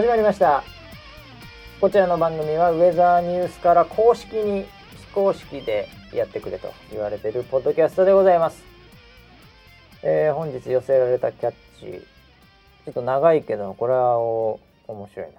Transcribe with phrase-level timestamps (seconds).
[0.00, 0.64] 始まりました。
[1.78, 4.64] こちらの番組はウェザーニュースから公式に
[4.96, 8.64] 非公式でやってくれと言われているポッドキャストでございます、
[10.02, 12.06] えー本日寄せられたキャッチ
[12.86, 14.58] ちょっと長いけどこれはお
[14.88, 15.32] 面白いな。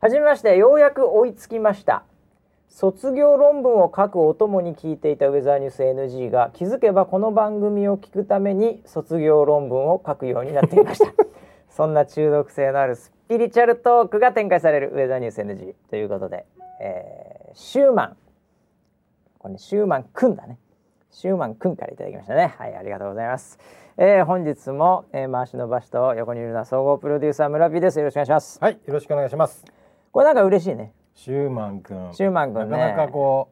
[0.00, 2.02] はじめましてようやく追いつきました。
[2.70, 11.12] 卒業論文を書くお供に聞いていたウェザーニュース NG が気づけばこの番組を聞くために卒業論文を書くようになっていました。
[11.70, 16.46] そんな中毒性のあるスピリチュアルトークが展開されるウェザーニュース NG ということで、
[16.82, 18.16] えーシューマン。
[19.38, 20.58] これねシューマンくんだね。
[21.12, 22.56] シューマンくんからいただきましたね。
[22.58, 23.60] はいありがとうございます、
[23.98, 28.00] えー本日も、えー、回しの場所と横にいるのは総合プロデューサー村 P です。
[28.00, 28.58] よろしくお願いします。
[28.60, 29.64] はい、よろしくお願いします。
[30.10, 30.92] これなんか嬉しいね。
[31.14, 32.12] シューマン君。
[32.14, 32.70] シューマン君ね。
[32.76, 33.48] なかなかこ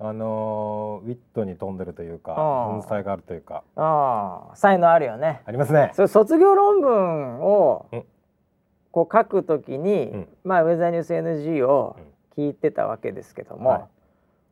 [0.00, 5.40] う、あのーウィットに富んでるというか、うん文才があるというか、ああ才能あるよね。
[5.46, 5.92] ありますね。
[5.94, 8.04] それ卒業論文をうん
[9.06, 11.96] こう書くときに、うんまあウェザーニュース NG を
[12.36, 13.82] 聞いてたわけですけども、はい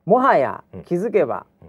[0.04, 1.68] もはやうん気づけば、うん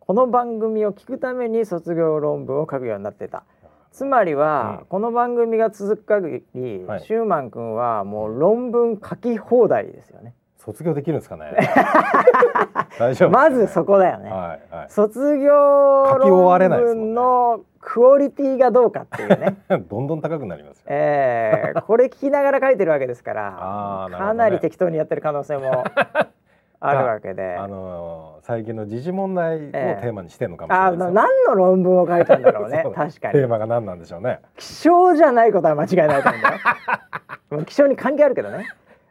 [0.00, 3.44] この番組を聞くために卒業論文を書くようになってた。
[3.90, 10.34] つまりは、うんこの番組が続く限り、はいシューマン君はもう論文書き放題ですよね。
[10.58, 11.52] 卒業できるんですかね？
[12.98, 13.30] 大丈夫。
[13.30, 14.30] まずそこだよね。
[14.30, 14.86] はいはい。
[14.88, 17.60] 卒業書き終われ論文の
[17.94, 19.56] クオリティがどうかっていうね。
[19.88, 20.86] どんどん高くなりますよ。
[20.88, 25.84] えー、これ聞きながら書いてるわけですからあーなねかなり適当にやってる可能性も
[26.80, 27.54] あるわけで。
[27.56, 31.06] あのー最近の時事問題をテええーマにしてるのかもしれなあいですよ。
[31.06, 34.40] の何の論文を書いたんだろうね 確かにテーマが何なんでしょうね。
[34.56, 38.66] 気象じゃないことは間違いないと思うんだよ気象に関係あるけどね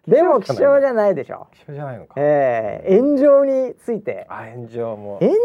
[0.08, 2.16] でも気象じゃないでしょ、気象じゃないのか。
[2.18, 5.18] えー、炎上についてあ、炎上も。
[5.22, 5.38] 炎上に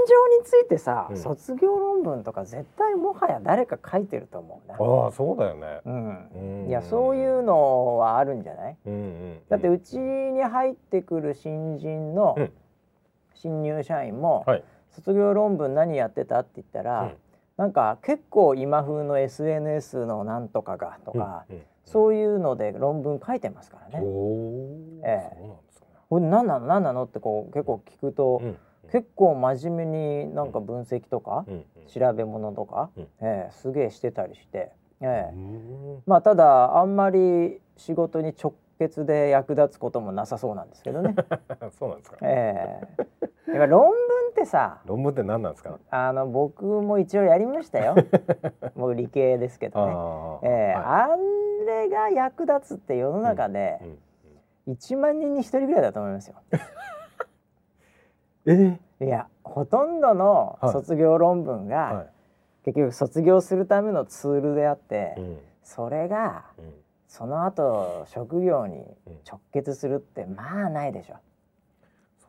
[0.44, 5.80] ついてさ、うん卒業論文とか絶対もはや誰か書いてると思うなああ、そうだよね。
[5.84, 8.76] うんうんいやそういうのはあるんじゃない？
[8.86, 9.38] うんうん。
[9.48, 12.52] だってうちに入ってくる新人のうん
[13.34, 14.64] 新入社員も、はい。
[14.90, 17.12] 卒業論文何やってたって言ったら、うん
[17.56, 24.06] なんか結構今風の SNS のなんとかがとか、うんうんそういうので論文書いてますからおね。
[24.06, 25.58] お、ええ。
[26.10, 28.56] これ何なの何なのってこう結構聞くと、うん。
[28.90, 31.44] 結構真面目になんか分析とか、
[31.88, 33.02] 調べ物とか、うん。
[33.20, 35.34] ええすげえしてたりして、ええ。
[35.34, 36.02] うん。
[36.06, 41.14] まあただあんまり仕事に直結で役立つこともなさそうなんですけどね。
[41.78, 42.16] そうなんですか？
[42.22, 42.80] え
[43.46, 43.50] え。
[43.52, 43.90] やっぱ論文
[44.30, 45.78] ってさ論文って何なんですか？
[45.90, 47.94] あの僕も一応やりましたよ。
[48.76, 50.74] 僕理系ですけどね、あええ。
[50.74, 51.16] はあ
[51.66, 53.98] れが役立つって世の中でいうん
[54.74, 56.36] 1万人に1人ぐらいだと思いますよ。
[58.46, 60.72] えいやほとんどのはい。
[60.72, 62.06] 卒業論文が、は
[62.64, 65.20] 結局卒業するためのツールであって、い。
[65.20, 65.38] うん。
[65.62, 66.74] それがうん
[67.08, 68.76] その後職業に
[69.06, 71.16] うん直結するってまあないでしょ、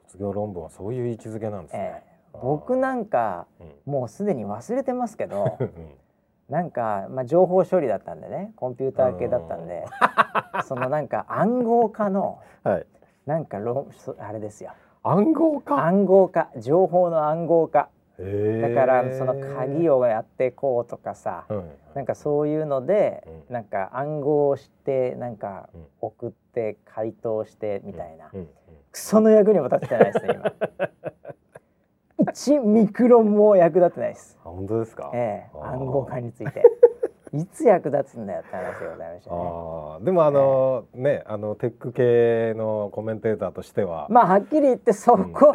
[0.07, 2.03] 卒業論文はそういう位置づけなんですえね。
[2.05, 2.09] え
[2.41, 3.91] 僕なんかうん。
[3.93, 5.69] もうすでに忘れてますけどうん。
[6.47, 9.85] なんか、まあ、情報処理だったんでねコンピューター系だったんで
[10.65, 12.85] そのなんか暗号化のはい。
[13.25, 13.59] なんか
[14.17, 14.71] あれですよ。
[15.03, 15.85] 暗号化？
[15.85, 17.89] 暗号化情報の暗号化
[18.61, 21.71] だからその鍵をやってこうとかさうん。
[21.95, 23.53] なんかそういうのでうん。
[23.53, 25.85] なんか暗号をしてなんかうん。
[26.01, 28.29] 送って回答してみたいな。
[28.33, 28.39] うん。
[28.41, 28.47] うん。
[28.91, 30.53] クソの役にも立ってないですね今。
[32.31, 34.37] 1ミクロンも役立ってないです。
[34.43, 35.11] あ本当ですか？
[35.13, 36.63] ええ暗号化について。
[37.31, 39.37] いつ役立つんだよって話でございましたね。
[39.39, 45.53] ああでもあのねあのテック系のコメンテーターとしては、まあはっきり言ってそこ、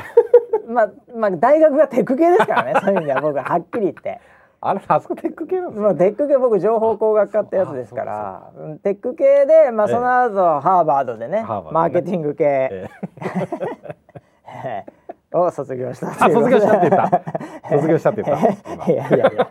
[0.67, 2.75] まあまあ大学がテック系ですからね。
[2.83, 4.21] そういう意味では僕ははっきり言って。
[4.61, 5.83] あれあそこテック系なんですか。
[5.83, 8.51] まあテック系僕情報工学科ってやつですから。
[8.57, 9.95] うんテック系でまあええ。
[9.95, 12.89] その後ハーバードでねマーケティング系、え
[14.65, 14.85] え。
[15.33, 17.23] えを卒業したあ卒業したって言った。
[17.69, 18.73] 卒業したって言った。
[18.73, 18.87] 今。
[18.87, 19.49] いやいやいや。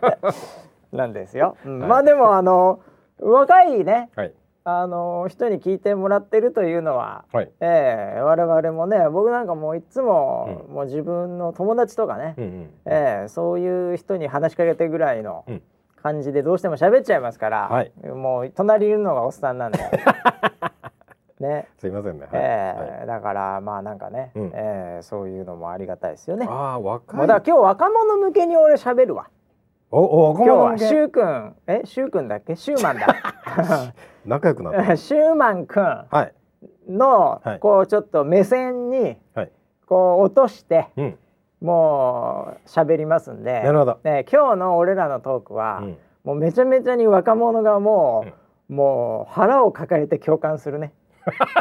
[0.92, 1.80] なんですよ、うん。
[1.80, 1.88] はい。
[1.88, 2.80] まあでもあの
[3.20, 4.32] 若いねえはい
[4.66, 7.50] あの人に聞いてもらってるというのは、はい。
[7.60, 12.70] ええ我々もね僕なんかもういつも、うもう自分の友達とかね、うんうん。
[12.86, 15.62] ええそういう人に話しかけてぐらいのうん
[16.02, 19.78] 感じでどうしても喋っちゃいますから、はいもう隣にいるのがおっさんなんで
[21.40, 22.26] ねすいませんね。
[22.26, 26.46] はいええはいだからまあなんかね、うんええそういうのもありがたいですよね。
[26.48, 27.20] ああ若い。
[27.20, 29.28] だから今日若者向けに俺喋るわ。
[29.96, 32.56] おお若今日は者向けシュウくんえシュウくんだっけ？
[32.56, 33.06] シュウマンだ。
[34.26, 34.96] 仲良くなった。
[34.98, 36.32] シュウマンくんはい。
[36.90, 37.58] の、はい。
[37.60, 39.52] こうちょっと目線にはい。
[39.86, 41.18] こう落としてうん。
[41.60, 43.62] もう喋りますんで。
[43.62, 43.98] なるほど。
[44.02, 45.98] ね今日の俺らのトークは、うん。
[46.24, 48.24] もうめちゃめちゃに若者がも
[48.68, 50.92] う、もう腹を抱えて共感するね。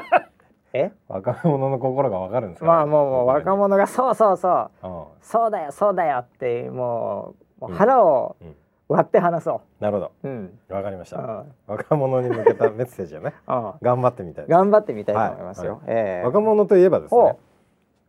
[0.74, 0.91] え？
[1.07, 4.50] 若者の心がわかるんですか、まあもうもう若者がそうそうそ
[4.83, 4.88] う。
[4.88, 8.56] うんそうだよそうだよってもう腹をうん
[8.89, 10.75] 割って話そなるほど。
[10.75, 11.45] わかりました、うん。
[11.68, 13.74] 若者に向けたメッセージをねうん。
[13.81, 15.81] 頑張ってみたい頑張ってみたいと思いますよ、
[16.25, 17.38] 若者といえばですほね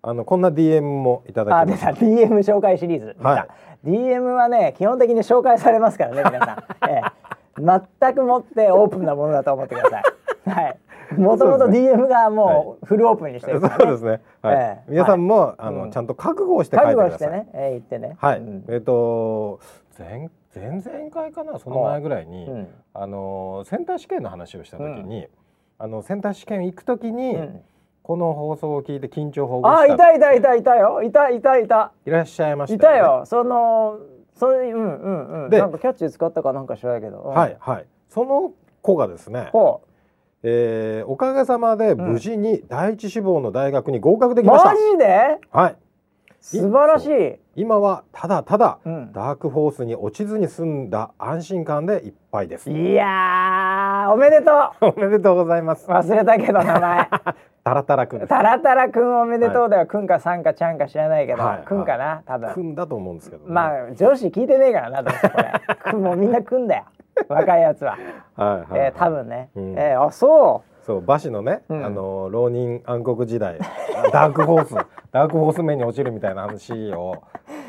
[0.03, 1.95] あのこんな DM もいただきました。
[1.95, 3.49] た DM 紹介シリーズ、は
[3.85, 3.89] い。
[3.89, 6.53] DM はね基本的に紹介されますからね皆さ
[6.87, 10.03] ん、ええ、全くもってオープンなものだと思ってください。
[10.51, 10.79] はい
[11.19, 13.85] もともと DM がもうフルオープンにしてるから、ね。
[13.85, 14.21] そうですね。
[14.43, 14.57] はい。
[14.57, 14.83] ええ。
[14.89, 15.91] 皆さんも、あの、うん。
[15.91, 17.29] ちゃんと覚悟をして書いて覚ください。
[17.29, 18.17] 悟してね、ええ言ってね。
[18.19, 18.39] はい。
[18.39, 18.65] うん。
[18.69, 19.61] えっ、と
[19.99, 22.69] 前前々回かなその前ぐらいに、うん。
[22.93, 25.27] あのセンター試験の話をした時に、
[25.79, 27.61] あのセンター試験行く時に、うん。
[28.03, 31.03] この放送を聞いて緊張をほぐあいしたたいたいたいたよ。
[31.03, 31.93] いたいたいた。
[32.05, 33.23] いらっしゃいましたいたよ。
[33.25, 33.99] その
[34.35, 35.51] そういううんうんうん。
[35.51, 37.35] でなんかキャッチ使ったかなんか知らないけど、うん。
[37.35, 37.87] はいはい。
[38.11, 38.53] その
[38.83, 39.81] 子がですね、ほ
[40.47, 44.69] えーおかげさまで無事に第一志望の大学に合格でうきました。
[44.71, 45.39] マジで？
[45.51, 45.77] はい。
[46.41, 52.71] 素晴らしい今はただただ、うんダークホースに落ちずに済んだ安心感でいっぱいです。
[52.71, 54.53] いやーおめでと
[54.83, 55.89] う おめでとうございます。
[55.89, 57.09] 忘れたけど名前
[57.65, 58.27] タラタラくん。
[58.27, 61.65] タラタラくんおめでとうだよ、くんかさんかちゃんか知らないけど、はい。
[61.65, 62.53] くんかな多分。
[62.53, 63.51] くんだと思うんですけど、ね。
[63.51, 65.53] まあ上司聞いてねえからなどうせこれ。
[65.91, 66.85] くんもうみんなくんだよ。
[67.29, 67.97] 若いやつは、
[68.37, 68.79] はい。
[68.79, 69.79] えー、多分ね、うん。
[69.79, 70.85] えー、あそう。
[70.85, 71.87] そう馬氏のね、うん。
[71.87, 73.59] あの浪人暗黒時代。
[74.13, 74.75] ダークホース。
[75.11, 77.15] ダークホース面に落ちるみたいな話を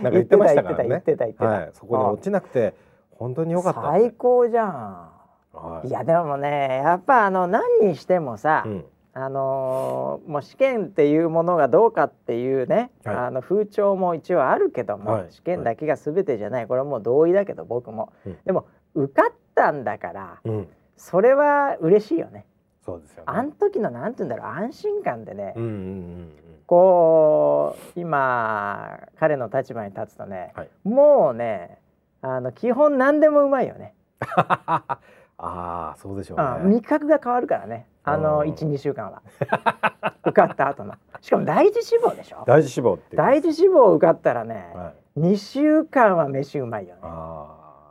[0.02, 0.90] なんか言ってましたからね。
[0.90, 2.74] 言ってた言ってた言ってたはい、そこに落ちなくて
[3.12, 3.82] 本当に良かった。
[3.82, 5.10] 最高じゃん。
[5.54, 5.88] はい。
[5.88, 8.86] いやでもねやっぱあの何にしてもさ、うん
[9.18, 13.16] あのーもう試験っていうものがどうかっていうね、はい。
[13.16, 15.28] あの風潮も一応あるけども、はい。
[15.30, 16.68] 試験だけが全てじゃない。
[16.68, 18.38] これはもう同意だけど僕も、うん。
[18.46, 20.68] でも受かったんだからうん、
[20.98, 22.46] それは嬉しいよね。
[22.86, 23.24] そうですよね。
[23.28, 26.32] あん時のなんて言うんだろう安心感でね、うんうんうん
[26.68, 30.70] こう今彼の立場に立つとね、はい。
[30.84, 31.78] もうね
[32.22, 33.94] あの基本何でもうまいよね。
[34.20, 35.00] あ
[35.38, 36.44] あそうでしょうね。
[36.64, 39.22] うん味覚が変わるからねあのうん12週間は。
[40.24, 40.94] 受かった後の。
[41.22, 42.44] しかも第一志望でしょ？
[42.46, 43.16] 第一志望って。
[43.18, 45.20] 第一志望受かったらね、はい。
[45.20, 47.02] 2週間は飯うまいよね。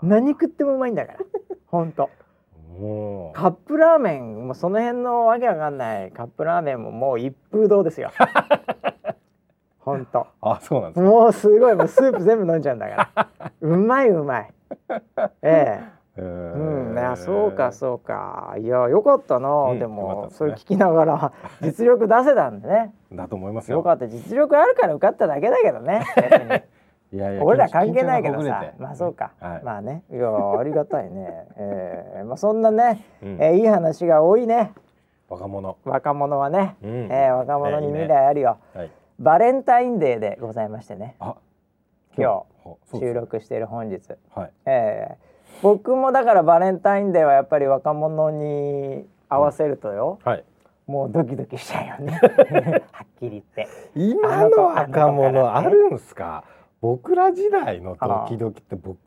[0.08, 1.19] 何食ってもうまいんだから。
[1.66, 2.11] ほんと
[2.78, 3.37] もう。
[3.37, 8.10] カップラーメンもうその辺のわけわかんないカップラーメンももう一風堂ですよ。
[9.81, 11.10] ほんとあそうなんですか。
[11.10, 11.75] もうすごい。
[11.75, 13.50] もうスープ全部飲んじゃうんだから。
[13.60, 14.50] うまいうまい。
[14.90, 14.99] え
[15.43, 18.55] ええうん、ね、そうかそうか。
[18.58, 20.34] いやよかったな、うんでも、ね。
[20.37, 22.94] それ聞きながら 実力出せたんでね。
[23.12, 23.16] う。
[23.16, 23.78] だと思いますよ。
[23.78, 24.06] よかった。
[24.06, 26.05] 実力あるから受かっただけだけどね。
[27.12, 28.64] いやいや俺ら関係ないけどさ。
[28.78, 29.62] まあそうか、はい。
[29.64, 30.05] まあね。
[30.11, 33.37] いやありがたいね、えーまあ、そんなね、うん。
[33.40, 34.72] えーいい話が多いね。
[35.28, 35.77] 若者。
[35.84, 36.91] 若者はね、うん。
[37.10, 38.91] えー若者に未来あるよ、はい。
[39.19, 41.17] バレンタインデーでございましてね。
[41.19, 41.34] あ
[42.17, 44.00] 今日日収録している本日。
[44.32, 44.53] はい。
[44.67, 50.44] えー僕もだからバレンタインデーはやっぱり若者に合わせるとよ、はい。
[50.87, 52.19] もうドキドキしちゃうよね
[52.93, 56.44] はっきり言って今の若者あるんすか？
[56.82, 58.99] 僕ら時代のドキドキって僕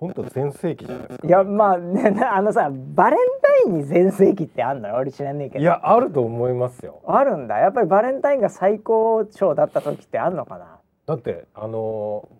[0.00, 1.28] 本当全盛期じゃないですか。
[1.28, 3.18] いやまあねなあのさバレン
[3.64, 6.98] タインに全盛期ってあんのよ俺知らねえけどいやあると思いますよ。
[7.06, 10.78] あるんだやっぱりバレンタインが最高潮だった時ってあんのかな？
[11.06, 12.39] だってあのー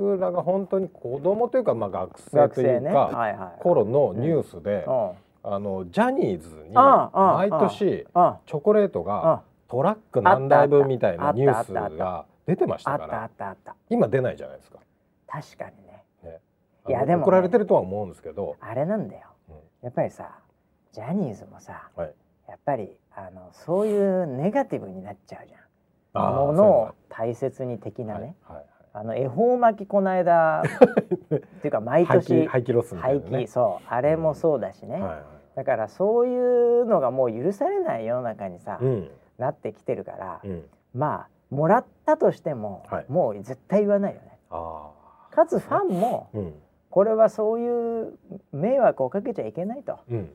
[0.00, 3.62] 僕らが本当に子供というかまあ学生学というか、はいはい。
[3.62, 5.12] 頃のニュースで、うん。
[5.42, 8.34] あのジャニーズに毎年うん。
[8.46, 9.06] チョコレートうん。
[9.06, 13.30] がトラック何台分みたいなニュースが出てましたから
[13.90, 14.78] 今出ないじゃないですか。
[15.28, 16.02] 確かにね。
[16.24, 16.40] ね、
[16.88, 19.28] いやでも怒られてるとは思うんですけど、あれなんだよ。
[19.50, 19.56] うん。
[19.82, 20.30] やっぱりさ
[20.92, 22.14] ジャニーズもさはい、
[22.48, 25.60] やっぱりあのそういうネガティブになっちゃうじゃん。
[26.12, 33.44] ものを大切に的なね、はいはいあの恵方巻きこの間 っていうか毎年廃棄ロスみたい廃なね。
[33.44, 33.46] 棄。
[33.48, 35.22] そうあれもそうだしね、はいはい。
[35.56, 36.36] だからそうい
[36.82, 39.10] うのがもう許されない世の中にさ、うん。
[39.38, 43.06] なってきてるから、うん、まあもらったとしても、はい。
[43.08, 44.38] もう絶対言わないよね。
[44.50, 44.90] あ
[45.30, 46.28] かつファンも
[46.90, 48.18] これはそういう
[48.52, 49.98] 迷惑をかけちゃいけないと。
[50.10, 50.30] うん、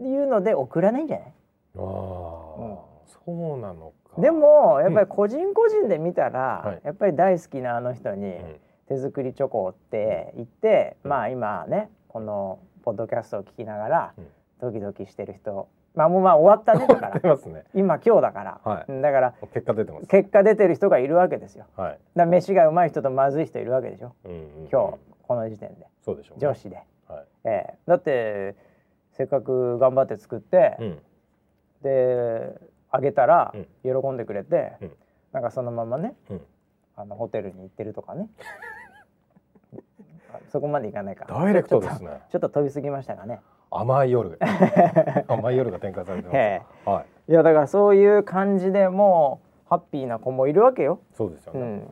[0.00, 1.28] いうので送らないんじゃない？
[1.28, 2.86] ああ、そ
[3.26, 4.03] うなのか。
[4.18, 6.80] でもやっぱり個人個人で見たら、はい。
[6.84, 8.56] やっぱり大好きなあの人にうん。
[8.86, 11.10] 手作りチョコって言って、うん。
[11.10, 14.26] まあ今ねこのポッドキャストを聞きながらうん。
[14.60, 15.68] ドキドキしてる人。
[15.94, 17.36] まあもうまあ終わったねだから。
[17.46, 17.64] ね。
[17.74, 18.84] 今今日だから、はい。
[18.88, 20.06] うんだから結果出てます。
[20.06, 21.66] 結果出てる人がいるわけですよ。
[21.76, 21.98] はい。
[22.16, 24.12] だ飯がうまい人とまずい人いるわけでしょ。
[24.24, 24.68] うんうんうん。
[24.70, 25.86] 今日この時点で。
[26.02, 26.46] そうでしょう、ね。
[26.46, 26.76] 女子で、
[27.08, 27.24] はい。
[27.44, 27.74] ええ。
[27.86, 28.54] だって
[29.12, 30.98] せっかく頑張って作って、うん。
[31.82, 32.58] で
[32.94, 34.02] あげたらうん。
[34.02, 34.92] 喜んでくれて、うん。
[35.32, 36.40] なんかそのままねうん。
[36.96, 38.28] あのホテルに行ってるとかね。
[40.32, 41.26] あ そこまでいかないか。
[41.28, 42.22] ダイレクトですね。
[42.30, 43.40] ちょっと飛びすぎましたかね。
[43.70, 44.38] 甘い夜。
[45.26, 46.62] 甘い夜が展開されてますえ。
[46.84, 47.32] はい。
[47.32, 51.82] いやだからそういう感じでもうハッピーな子もいるわけよ、そうですよね、うん、うん。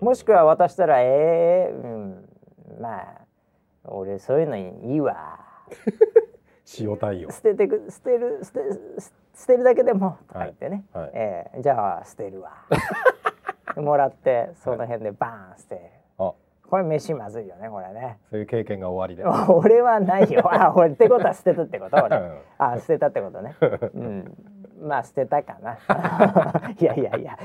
[0.00, 2.28] もしくは渡したらええうん
[2.80, 3.04] まあ
[3.84, 5.38] 俺そういうのいいわ
[6.78, 7.30] 塩対応。
[7.30, 8.58] 捨ててく捨てる捨て
[9.34, 11.04] 捨てるだけでもとか言ってね、はい。
[11.04, 12.52] はいええじゃあ捨てるわ。
[13.76, 15.80] もらってその辺でバーン捨てる、
[16.18, 16.32] あ。
[16.68, 18.18] これ飯まずいよねこれね。
[18.30, 20.42] そういう経験が終わりで 俺はないよ。
[20.52, 21.96] あ俺ってことは捨てたってこと
[22.58, 23.56] あ捨てたってことね。
[23.94, 24.36] うん
[24.82, 25.78] まあ捨てたかな。
[26.78, 27.38] いやいやいや。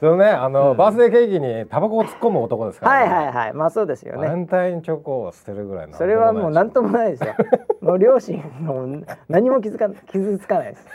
[0.00, 0.76] そのねあの、うん。
[0.76, 3.52] バースデーケーキにタバコを突っ込む男ですから、はいはいはい。
[3.52, 7.34] まあそうですよバレねンタインチョコを捨てるぐらいのそれはもう何とともないですよ。
[7.80, 10.86] もう両親の何も気づか傷つかないです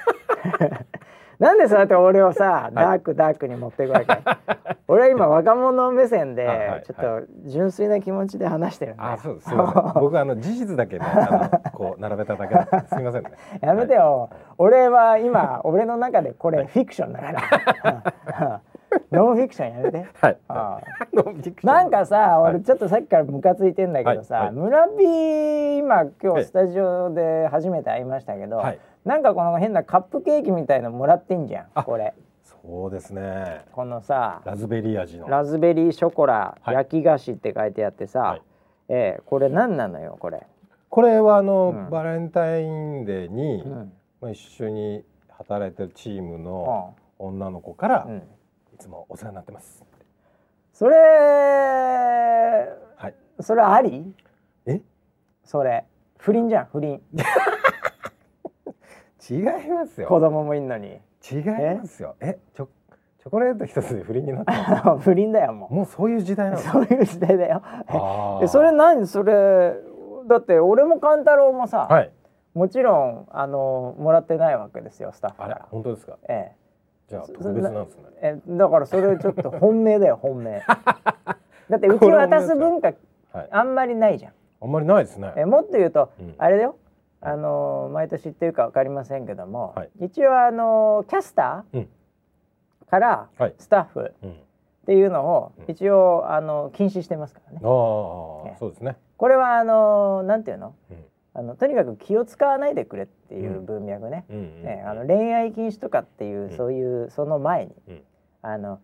[1.39, 4.08] なんでそうやって俺をさダークダークに持っていくわけ、
[4.89, 9.50] 俺は今若者目線ではいはいちょっと純粋な気持ちで話してるんあそうです
[9.96, 11.05] 僕あの事実だけね
[11.74, 12.55] こう並べただけ
[12.93, 13.31] すいませんね。
[13.62, 18.62] やめてよ、俺は今俺の中でこれフィクションだから。
[19.12, 20.05] ノンフィクションやめて。
[20.19, 20.38] はい。
[20.48, 21.74] ああノンフィクション。
[21.74, 22.53] なんかさ、はい。
[22.55, 24.46] 俺ちょっとさっきからムカついてんだけどさ、はい。
[24.48, 24.55] はい。
[24.55, 32.13] 村 P 今今ええ日スタジオで初めて会いましたけど、はいなんかこの変なカップケーキみたいのもらってんじゃんあこれ。
[32.43, 33.61] そうですね。
[33.71, 35.27] このさラズベリー味の。
[35.29, 38.41] ラズベリーショコラ、はい焼き菓子って書いてあってさ、はい。
[38.89, 40.45] ええこれ何なのよこれ、
[40.89, 41.89] これはあの、うん。
[41.89, 43.93] バレンタインデーに、うん。
[44.21, 47.25] まあ、一緒に働いてるチームうのん。
[47.27, 48.23] 女の子から、いうん、
[48.77, 49.85] つもお世話になってます。
[50.73, 50.95] それ
[52.97, 53.13] はい。
[53.41, 54.13] それあり？
[54.65, 54.81] え？
[55.43, 55.85] それ。
[56.17, 57.01] 不倫じゃん不倫
[59.29, 60.99] 違います子よ供もいんのに。
[61.31, 61.43] 違い
[61.77, 62.15] ますよ。
[62.21, 62.67] えチョ
[63.19, 65.75] チョコレート一つで不倫になってます不倫だよもう。
[65.75, 66.61] もうそういう時代なの？
[66.61, 67.61] そういう時代だよ。
[68.43, 69.05] えそれ何？
[69.07, 69.73] それ
[70.27, 72.11] だって俺も勘太郎もさ、はい。
[72.53, 75.53] もちろんあのもらってないわけですよスタッフかあれ？
[75.55, 75.67] ら。
[75.69, 76.17] 本当ですか？
[76.29, 76.51] え
[77.09, 78.03] じゃあそ特別なんですね。
[78.21, 80.61] ええだからそれちょっと本命だよ本命。
[81.69, 82.93] だってうち渡す文化
[83.33, 83.47] はい。
[83.51, 84.33] あんまりないじゃん。
[84.61, 85.33] あんまりないですね。
[85.35, 86.35] えもっと言うと、うん。
[86.38, 86.75] あれだよ。
[87.21, 89.89] あの毎年言ってるかわかりませんけども、はい。
[90.05, 91.81] 一応あのキャスタうん。
[91.81, 93.55] ーからはい。
[93.57, 94.31] スタッフうん。
[94.31, 94.35] っ
[94.85, 95.71] ていうのをうん。
[95.71, 97.59] 一応あの禁止してますからね。
[97.59, 98.95] あそうですね。
[99.17, 100.75] これはあのなんていうの？
[100.91, 100.97] うん。
[101.33, 106.57] あのとにかく気を使わないでくれっていう文脈ね,、ねあの恋愛禁止とかっていう、ん。
[106.57, 108.01] そういうその前に、うん。
[108.41, 108.79] あの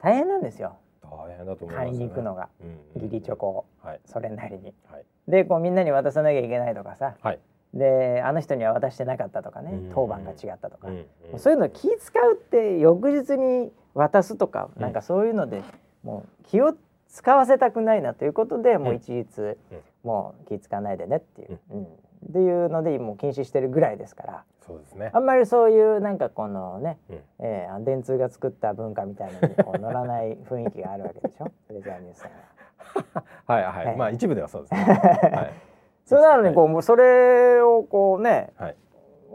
[0.00, 0.76] 大変なんですよ。
[1.02, 2.48] 大変だと思います買いに行くのが。
[2.94, 3.64] 義理チョコを。
[3.82, 4.00] はい。
[4.04, 4.74] それなりに。
[4.90, 5.04] はい。
[5.28, 7.16] でこうみんなに渡さなきゃいけないとかさ。
[7.22, 7.38] はい
[7.74, 9.90] であの人には渡してなかったとかねうん。
[9.92, 14.82] 当番が違ったとか、うそういうの気使うって翌日に渡すとか、うん。
[14.82, 15.62] なんかそういうので
[16.02, 16.74] もう気を
[17.08, 19.78] 使わせたくないなということで、もう一律、うん。
[20.04, 21.82] もう気使わないでねっていう、うん。
[21.84, 21.86] っ
[22.32, 24.44] ていうのでもう禁止してるぐらいですから。
[24.66, 25.10] そうですね。
[25.12, 27.18] あんまりそういうなんかこのね、うん。
[27.40, 31.50] えー、電通が作った文化みたいなのにこう乗らない雰囲気があるわけでしょ？
[31.70, 33.24] レザーニュースさんは。
[33.46, 33.96] はいはい、はい。
[33.96, 34.80] まあ一部ではそうですね。
[35.34, 35.73] はい
[36.04, 38.76] それなのにこうもうそれをこうねはい。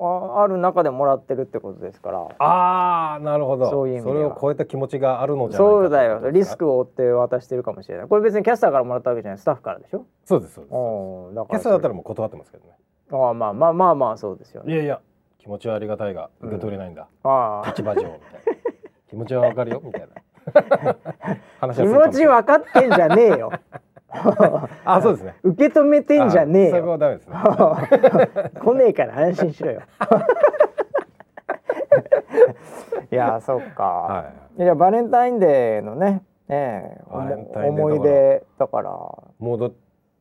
[0.01, 2.19] あある中でもらってるってことですから。
[2.39, 3.69] ああなるほど。
[3.69, 4.15] そういう意味では。
[4.19, 6.31] れを超えた気持ちがあるのじゃないかそうだよ。
[6.31, 8.07] リスをクを負って渡してるかもしれない。
[8.07, 10.05] これ別にキャスターからもらったわけじゃないスタッフからでしょ？
[10.23, 10.73] そうですそうです。
[10.73, 12.71] おーだキャスターだったららもう断ってますけどね。
[13.11, 14.73] あーまあまあまあまあそうですよね。
[14.73, 15.01] いやいや
[15.37, 18.19] 気持ちはありがたいが受け取れないんだ、ああ立場上みたいな。
[19.09, 20.07] 気持ちはわかるよみたいな。
[21.59, 23.51] 話気持ち分かってんじゃねえよ
[24.85, 25.35] あそうですね。
[25.43, 26.87] 受け止めてんじゃねえよ。
[26.87, 27.35] はダメですね。
[28.59, 29.81] 来ねえから安心しろよ。
[33.11, 34.25] いやそっか、は
[34.57, 34.61] い。
[34.63, 38.89] やバレンタインデーのねええバレンタインデー思い出だから。
[38.89, 39.73] もうだっ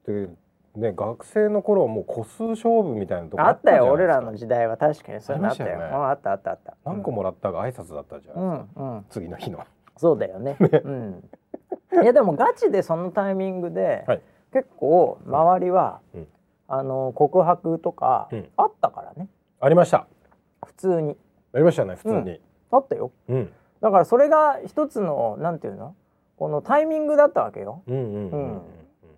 [0.04, 0.28] て
[0.76, 4.76] ね学生の頃はもう個数勝負みたいなとこあったよ俺らの時代は。
[4.76, 5.76] 確かにそういうのあったよ。
[5.76, 5.84] あね。
[5.94, 6.50] うんあったあった。
[6.50, 9.04] あった何個もらったが挨拶だったじゃうないですか、んうん。
[9.08, 9.60] 次の日の。
[9.96, 10.56] そうだよね。
[10.60, 11.24] うん。
[12.02, 14.22] いやでもガチでそのタイミングで、はい。
[14.52, 16.26] 結構周りは、うん。
[16.68, 18.48] あの告白とか、うん。
[18.56, 19.28] あったからね。
[19.60, 20.06] ありました。
[20.64, 21.16] 普通に。
[21.54, 22.40] ありましたね普通に。
[22.70, 23.10] あったよ。
[23.28, 23.52] うん。
[23.80, 25.94] だからそれが一つのなんていうの？
[26.36, 27.82] このタイミングだったわけよ。
[27.86, 28.62] うんうんうんうんうん。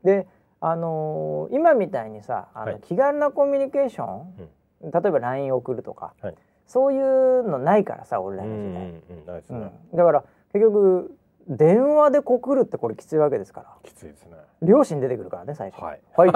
[0.04, 0.26] で、
[0.60, 2.80] あのー今みたいにさあの、はい。
[2.82, 4.34] 気軽なコミュニケーション、
[4.82, 6.34] 例えば LINE 送るとか、はい。
[6.66, 9.58] そういうのないからさ俺らうんうんの時代。
[9.58, 9.72] うん。
[9.96, 11.14] だから結局
[11.50, 13.66] 電話で告るってこれきついわけですから。
[13.82, 14.36] きついですね。
[14.62, 15.82] 両親出てくるからね最初。
[15.82, 16.00] はい。
[16.16, 16.30] はい、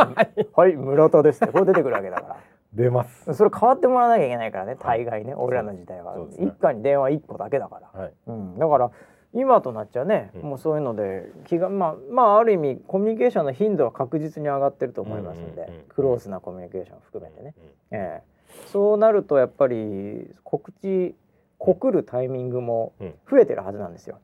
[0.55, 1.53] はい、村田ですって。
[1.53, 2.37] こう出てくるわけだから。
[2.75, 3.35] 出ます。
[3.35, 6.25] それ変わってもらわなきゃいけないからね大概ね、俺らの時代は、ね。
[6.39, 8.13] 一家に電話一個だけだから、はい。
[8.27, 8.91] うん、だから
[9.33, 10.43] 今となっちゃね、うん。
[10.43, 17.55] もうそういうので気がまあまあある意味コミュニケーションの頻度は確実に上がってると思いますんで、うんうんうんクロースなコミュニケーション含めてね、
[17.93, 18.23] うんええ。
[18.67, 21.15] そうなるとやっぱり告知
[21.59, 23.15] 告るタイミングもうん。
[23.31, 24.17] 増えてるはずなんですよ。
[24.17, 24.21] うん。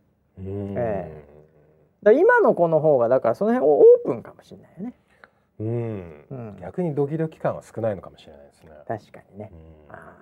[0.47, 1.25] え
[2.03, 4.95] だから今の子の方がだからその辺オープンかもしれないよね。
[5.61, 6.25] うん。
[6.31, 8.71] うん、逆にドキドキ感は少ないのかもしれないですね。
[8.89, 9.53] 確かにね。
[9.89, 10.17] うんあ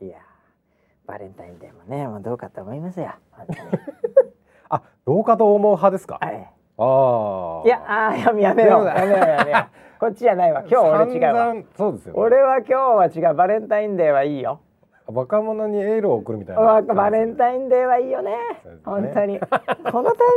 [0.00, 0.18] あいや
[1.06, 3.12] バレンタインデーもねもうどうかと思いますよ。
[4.70, 6.18] あ、どうかと思う派ですか？
[6.20, 7.66] はいああ。
[7.66, 12.20] いやあーやめやめようやめようやめようこっちじゃないわ今日俺違うわそうですよ、ね。
[12.20, 14.60] 俺は今日は違うバレンタインデーはいいよ
[15.06, 16.62] 若者にエールを送るみたいな。
[16.62, 18.30] わバレンタインデーはいいよね。
[18.30, 18.38] ね。
[18.84, 19.38] 本当に。
[19.38, 20.28] このタイ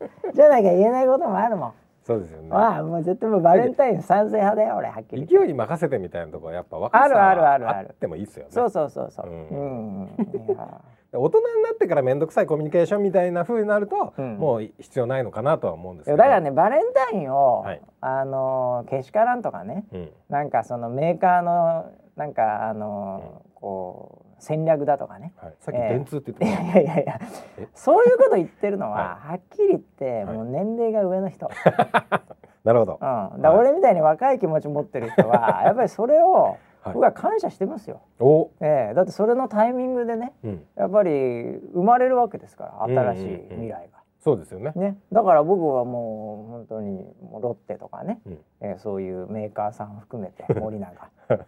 [0.00, 1.72] ミングじゃなきゃ言えないこともあるもん。
[2.04, 2.48] そうですよね。
[2.52, 5.26] ああもう絶対もうバレンタイン賛成派だよ俺はっきり。
[5.26, 7.88] 勢いに任せてみたいなところやっぱ若さあるあるあるある。
[7.88, 8.50] ってもいいですよね。
[8.52, 9.26] そうそうそうそう。
[9.26, 10.00] ううん。
[10.04, 10.04] ん、
[10.48, 10.80] いや。
[11.12, 14.36] 大人になってから面倒くさいコミュニケーションみたいな風になると、うん。
[14.36, 16.16] もう必要ないのかなとは思うんですけど。
[16.16, 16.80] だからねバレン
[17.10, 17.82] タインを、はい。
[18.00, 19.84] あのけしからんとかね。
[19.92, 20.10] うん。
[20.28, 25.32] なんかそのメーカーのなんかあの、こう戦略だとかね。
[25.36, 25.54] はい。
[25.60, 27.20] さっきええ電通ってい言ってまやいやいやいや。
[27.58, 27.68] え？
[27.74, 30.36] そういうこと言ってるのは、ははっきり言って、はい。
[30.36, 32.22] もう年齢が上の人、した。
[32.64, 32.98] なるほど。
[33.34, 36.94] うん、だ俺みたいに若い気持ち持ってる人は やっぱりそれをはい。
[36.94, 38.50] 僕は感謝してますよ、お。
[38.60, 38.94] ええ。
[38.94, 40.64] だってそれのタイミングでねうん。
[40.76, 43.95] やっぱり生まれるわけですから新しい未来が。
[44.20, 44.72] そうですよね。
[44.74, 46.90] ね、だから僕はもう本当に
[47.22, 48.38] もうロッテとかね、うん。
[48.60, 50.90] えーそういうメーカーさん含めて 森永、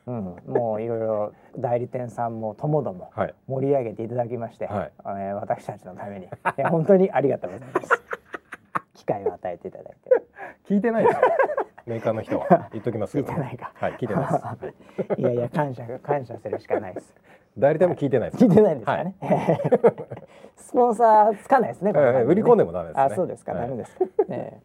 [0.06, 3.34] うん、もういろいろ代理店さんもともどもはい。
[3.48, 4.92] 盛り上げていただきまして、はい。
[5.00, 6.26] えー私たちのために。
[6.26, 7.88] いや本当にありがとうございます。
[8.94, 10.10] 機会を与えていただいて
[10.68, 11.20] 聞いてないですよ。
[11.86, 13.28] メーカーの人は言っときますけど。
[13.28, 13.92] 聞いてないかはい。
[13.94, 14.34] 聞いてないです。
[14.34, 14.56] は
[15.16, 17.14] いいやいや感謝感謝するしかないです。
[17.56, 18.44] 代理店も聞いてないです。
[18.44, 19.14] 聞いてないんですかね？
[20.56, 21.92] スポンサーつかないですね。
[21.92, 23.02] この番組ね売り込んでもダメですね。
[23.04, 24.04] あそうですか、はいダメですか。
[24.04, 24.60] ねえ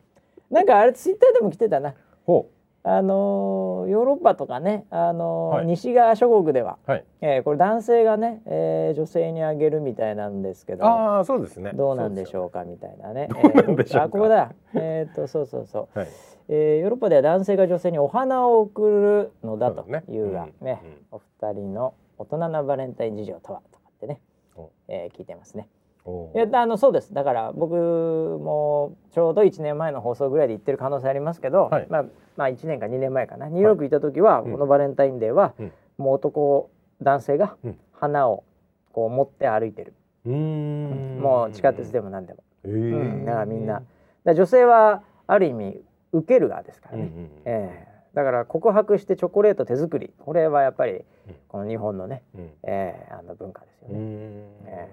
[0.53, 1.93] なんかあれツイッターでも来てたな。
[2.25, 2.47] ほ
[2.85, 6.91] あのーヨーロッパとかね、あのーはい西側諸国では、う。
[6.91, 7.05] はい。
[7.21, 11.71] えーこれ男性がね、えー女性にあげるみたいなんですけどああ、そうですね。
[11.73, 13.29] どうなんでしうょうかみたいなね。
[13.29, 14.51] どうなんでしょうかえーあここだ。
[14.75, 15.99] えっ、とそうそうそう。
[15.99, 16.07] はい。
[16.49, 24.19] えーヨーロッパでは男性が女性にお花を贈るのだとそうだねいうがねうんお二人の大人なバレンタイン事情とはとかってね
[24.57, 25.67] お、えー聞いてますね。
[26.05, 27.13] おいやあのそうです。
[27.13, 31.87] だから僕もちょうど1年前の放送ぐらいで言ってる可能性ありますけど、はい。
[31.89, 33.47] まあ、まあ1年か2年前かな。
[33.47, 35.71] ニューヨーク行った時は、うんこのバレンタインデーは、うん。
[35.97, 36.69] もう男
[37.01, 37.79] 男性がうん。
[37.93, 38.43] 花を
[38.91, 39.93] こう持って歩いてる、
[40.25, 41.19] うーん。
[41.21, 43.25] もう地下鉄でも何でも、ええうん。
[43.25, 43.81] だからみんな。
[44.25, 47.29] 女性はある意味受ける側ですからね、うんうんうん。
[47.45, 47.93] ええ。
[48.13, 50.13] だから告白してチョコレート手作り。
[50.19, 51.03] これはやっぱりうん。
[51.47, 52.41] この日本のね、うん。
[52.63, 53.95] ええあの文化ですよね。
[53.95, 54.89] えなるほどね。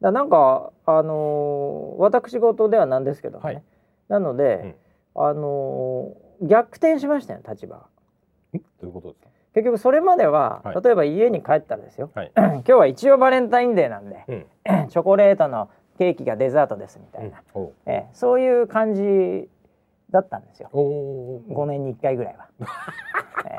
[0.00, 3.62] だなんかあのー私事ではなんですけどね、はい。
[4.08, 4.76] なので、
[5.14, 7.84] あのー逆転しましたよ立場。
[8.54, 9.28] どういうことですか？
[9.54, 10.82] 結局それまでは、はい。
[10.82, 12.32] 例えば家に帰ったらですよ、はい。
[12.36, 14.88] 今日は一応バレンタインデーなんでうん。
[14.88, 19.48] チョコレートのケーキがデザートですみたいな、おええそういう感じ
[20.10, 20.68] だったんですよ。
[20.72, 21.42] おお。
[21.48, 22.46] 5年に1回ぐらいは、
[23.50, 23.58] え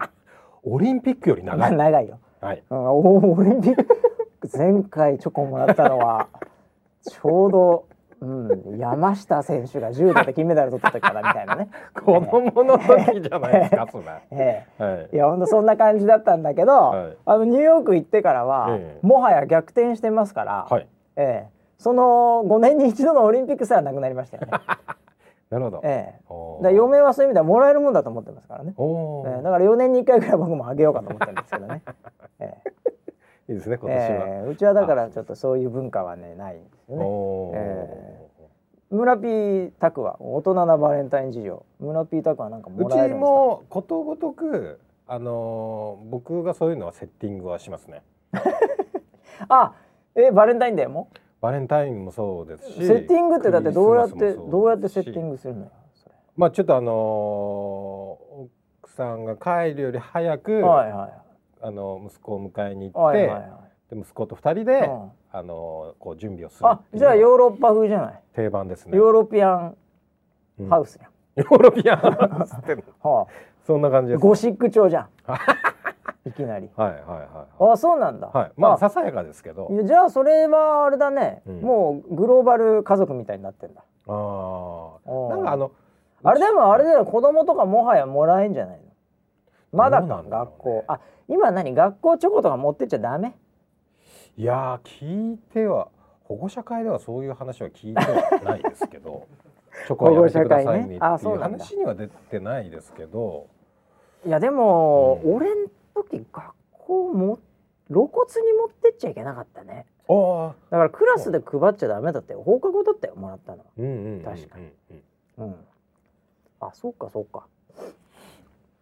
[0.63, 1.71] オリンピックよりえ長い。
[1.75, 2.63] 長いよ、はい。
[2.69, 3.85] うん、おオリンピック
[4.47, 6.27] 前回チョコもらったのは
[7.03, 7.85] ちょうど、
[8.21, 14.03] うん、山下選手が柔道で金メダル取った時からみたいなね、子供の時じゃないですか、それ。
[14.31, 15.17] ええはいい。
[15.17, 20.87] や本当そんな感じだったんだけど、はいあのニューヨーク行ってからは、ええもはや逆転してますから、はい。
[21.15, 24.51] ええその5年に一度のオリンピックすらなくなりましたよね。
[25.49, 25.81] なるほど。
[25.83, 26.13] え
[26.59, 28.73] えだ嫁はそういう意味ではもらえるもんだと思ってますからね。
[28.77, 31.81] ええだから4年に1回ぐらい僕もあげようかと思ってるんですけどね。
[33.59, 34.27] えいいですね、え今年は。
[34.27, 37.03] ええうちはだからちょっとそういう文化はねないんですよね。
[37.05, 38.29] おーえ
[38.91, 41.63] 村ピータクは大人なバレンタイン事情。
[41.79, 43.25] 村ピータクはなんかうちもらえるんですか？
[43.27, 48.01] もことごとく、あのー僕がそういうのはセッティングはしますね。
[49.47, 49.73] あ、
[50.15, 51.09] えバレンタインデーも？
[51.39, 52.85] バレンタインもそうですし。
[52.87, 55.71] セッティングってだってどうやってどうやってセッティングするのよ。
[56.35, 56.95] まあちょっとあのー
[58.81, 61.28] 奥さんが帰るより早く、はいはい
[61.61, 63.59] あの息子を迎えに行って、はいはいは
[63.91, 63.95] い。
[63.95, 68.19] で息子と二人で、うんあのーこう準備をするあじゃあヨーロッパ風じゃない？
[68.33, 68.97] 定番ですね。
[68.97, 69.75] ヨーロピアン
[70.59, 71.09] うんハウスやん。
[71.35, 73.27] ヨーロピアンハウスって は
[73.65, 74.25] そんな感じあ、です。
[74.25, 75.09] ゴシック調じゃん。
[76.27, 76.69] いきなり。
[76.75, 76.99] はいはい
[77.61, 77.71] はい。
[77.73, 78.27] あ、そうなんだ。
[78.33, 83.83] はい、まああささやかですけどじゃあそれはあれだね、うんもうグローバル家族みたいになってんだ。
[84.07, 84.11] あ
[85.05, 85.71] あ、なんかあの、
[86.23, 88.88] あれでもあれだよ子供とかもはやもらえんじゃないの？
[89.71, 90.83] まだ学校。
[90.87, 91.73] あ今何？
[91.73, 93.35] 学校チョコとか持ってっちゃダメ？
[94.37, 95.89] いやー聞いては
[96.23, 99.27] 保護者会ではそういう話は聞いてはないですけど。
[99.87, 103.47] チョコはやめてくださいねっていうそうなんだ話には出てないですけど。
[104.25, 105.35] いやでも、うん。
[105.35, 107.39] 俺ん時学校も
[107.87, 109.85] 露骨に持ってっちゃいけなかったね。
[110.09, 113.63] ああだからクラスで配っちゃダメだったよ放課後だったよもらったの。
[114.23, 114.73] 確かに。
[115.37, 115.55] うん。
[116.59, 117.47] あそうかそうか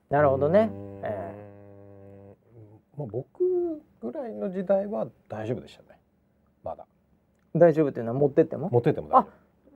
[0.10, 0.70] なるほどね。
[0.72, 1.10] うー
[2.98, 3.44] まあ僕
[4.02, 6.00] ぐらいの時代は大丈夫でしたね。
[6.64, 6.86] まだ。
[7.56, 8.70] 大丈夫っていうのは持ってっても？
[8.70, 9.28] 持ってっても大丈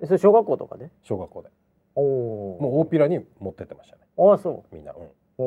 [0.02, 0.06] 夫。
[0.08, 0.90] それ小学校とかで？
[1.04, 1.50] 小学校で。
[1.96, 4.04] おおもう大っぴらに持ってってましたね。
[4.18, 5.04] ああそみんな、うん。
[5.04, 5.44] うお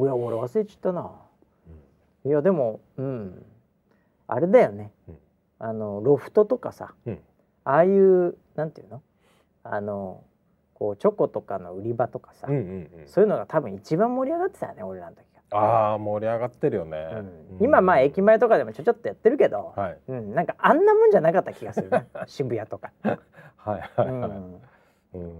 [0.00, 1.12] おいや俺忘れちゃったな、
[2.24, 3.46] いやでもうん。
[4.26, 5.18] あれだよね、うん。
[5.60, 6.94] あのロフトとかさ。
[7.06, 7.20] うん。
[7.64, 9.02] ああいうなんていうの？
[9.62, 10.24] あの
[10.78, 13.08] こうチョコとかの売り場とかさ、うんうんうん。
[13.08, 17.16] そういうのが多分一番盛り上がってたよね俺らの時ああ盛り上がってるよね、が、うん。
[17.16, 17.32] うん。
[17.60, 19.98] 今まあ駅前とかでもちょちょっとやってるけど、はい。
[20.08, 22.92] うん、なんかあんなもんじゃなかった気がするね 渋谷とか、
[23.56, 24.60] はいはういはい、ん、
[25.14, 25.32] うん。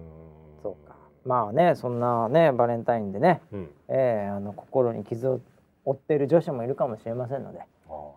[0.62, 0.96] そうか。
[1.24, 3.70] まあねそんなねバレンタインでね、うん。
[3.88, 5.40] えーあの心に傷を
[5.84, 7.60] 負っている女子もいるかもしれませんので、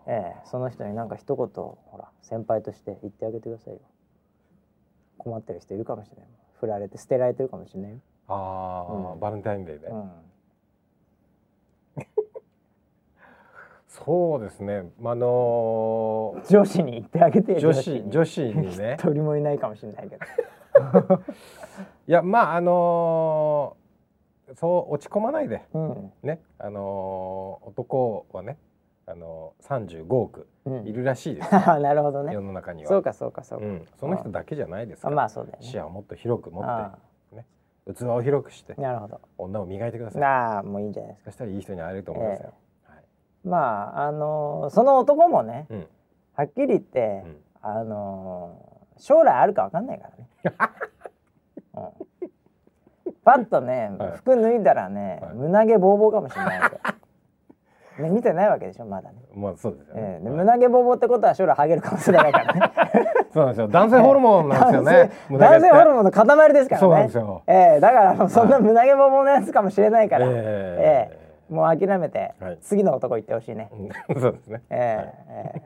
[0.06, 3.80] えーその人になんか一言ほら先輩として言ってあげてくださいよ。
[5.18, 6.26] 困ってる人いるかもしれない
[6.62, 7.98] 振られて捨てられてるかもしれないよ、
[8.28, 9.20] あー、うん。
[9.20, 10.10] バレンタインデーで、うん。
[13.88, 14.84] そうですね。
[15.04, 18.96] あの女子に言ってあげてー女子女子にね。
[19.02, 20.24] 一人もいないかもしれないけど。
[22.06, 25.62] いやまああのーそう落ち込まないで。
[25.74, 26.12] うん。
[26.22, 26.40] ね。
[26.58, 28.56] あのー男はね
[29.06, 30.86] あのー、35億うん。
[30.86, 32.32] いるらしいです、 なるほどね。
[32.32, 32.88] 世の中には。
[32.88, 35.64] そうかそうかそうか、うん、その人だけじゃないですかまあそうだよね。
[35.64, 36.98] 視野をもっと広く持っあ
[37.34, 39.20] て器を広くしてあなるほど。
[39.38, 40.20] 女を磨いてください。
[40.20, 41.30] なあもういいんじゃないですか。
[41.32, 42.52] そしたらいい人に会えると思いますよ、
[42.84, 43.04] はい。
[43.44, 43.58] ま
[43.98, 45.86] ああのその男もねうん。
[46.34, 47.36] はっきり言って、うん。
[47.60, 48.56] あの
[48.98, 50.28] 将来あるかわかんないからね、
[53.06, 54.10] うん、パッとね、はい。
[54.12, 55.34] 服脱いだらね、はい。
[55.34, 56.78] 胸毛ボーボーかもしれないわけ
[57.98, 60.24] ね見てないわけでしょまだね、まあそうですよね、ええ。
[60.24, 60.38] ではい。
[60.38, 62.72] 胸毛ボーボーってことは将来ハゲるかもしれないからね。
[63.32, 63.68] そうなんですよ。
[63.68, 65.10] 男性ホルモンなんですよね。
[65.30, 66.80] 男性ホルモンの塊ですからね。
[66.80, 67.80] そうなんですよええ。
[67.80, 71.10] だからそんな胸毛ボーボーのやつかもしれないから、え
[71.50, 71.52] え。
[71.52, 72.58] もう諦めて、はい。
[72.62, 73.70] 次の男行ってほしいね、
[74.08, 75.14] え そうですね、えはい。
[75.28, 75.62] え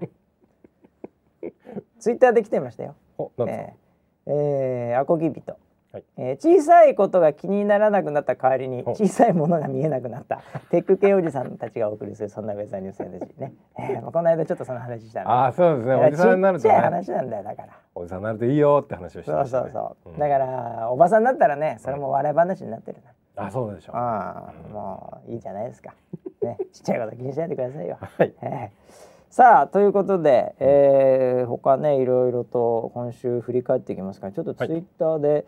[1.43, 1.49] え。
[1.49, 2.95] えツイッターで来てましたよ。
[3.19, 3.87] おなんですか、えー
[4.29, 5.57] えーアコギ人、
[5.97, 6.05] はい。
[6.19, 10.43] えー小さいことが気にならなくなった代わりにお小さいものが見えなくなった。
[10.71, 15.95] テック系おじさんたちがお送りするそんなウェザーニュース NG ね、えーまあこの間ちょっとその話したああそうですね。
[15.95, 17.69] おじさんになるとちっちゃいね話なんだよだから。
[17.95, 22.99] おじさんになるといいよって話をしてそうました、ね、そうそう、んだからおばさんだったらねそれも笑い話になってる
[23.37, 23.97] な、あそうでしょう。
[23.97, 25.95] ああもういいじゃないですか。
[26.43, 26.59] ね。
[26.73, 27.97] ちっちゃいこと気にしないでくださいよ。
[28.01, 28.35] はい。
[28.43, 35.45] ええさあということで、えー、他ねいろいろと今週振り返っていきますからちょっとツイッターで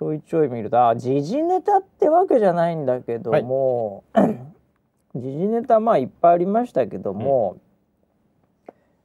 [0.00, 4.02] ちょいちょい見ると、あ時事ネタってわけじゃないんだけども、
[5.14, 7.58] 時事ネタまあいっぱいありましたけども、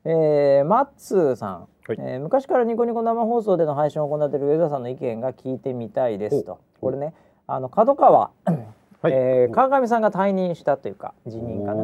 [0.05, 1.97] えーマッツーさん、はい。
[1.99, 6.59] えー昔からニコニコ生放送での配信を行っている上田さんの意見が聞いてみたいですと。
[6.79, 7.13] おこれね
[7.45, 9.11] あの角川、はい。
[9.11, 11.83] えー川上さんが退任したというか辞任かな。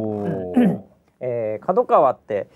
[1.19, 2.47] えー、角川って、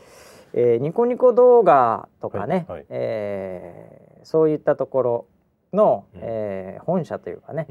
[0.54, 2.86] えーニコニコ動画とかね、はいはい。
[2.88, 5.26] えーそういったところ
[5.76, 6.22] の、うん。
[6.24, 7.68] えー本社というかね、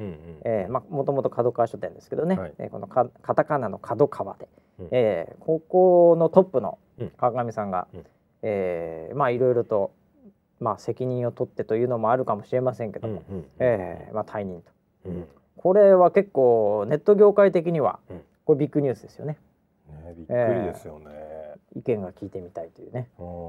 [0.90, 2.52] もともと角川書店ですけどね、はい。
[2.58, 4.88] えーこのかカタカナの角川で、うん。
[4.90, 7.10] えーここのトップのうん。
[7.16, 8.04] 川上さんが、うん。
[8.42, 9.92] えーまあいろいろと、
[10.60, 14.70] まあ、責任を取ってというのもあるかもしれませんけども、うんうんえーまあ、退任と。
[15.06, 15.28] うん。
[15.56, 18.22] これは結構ネット業界的には、うん。
[18.44, 19.38] これビッグニュースですよね。
[19.88, 21.06] ねびっくりですよね、
[21.74, 23.08] 意見が聞いてみたいというね。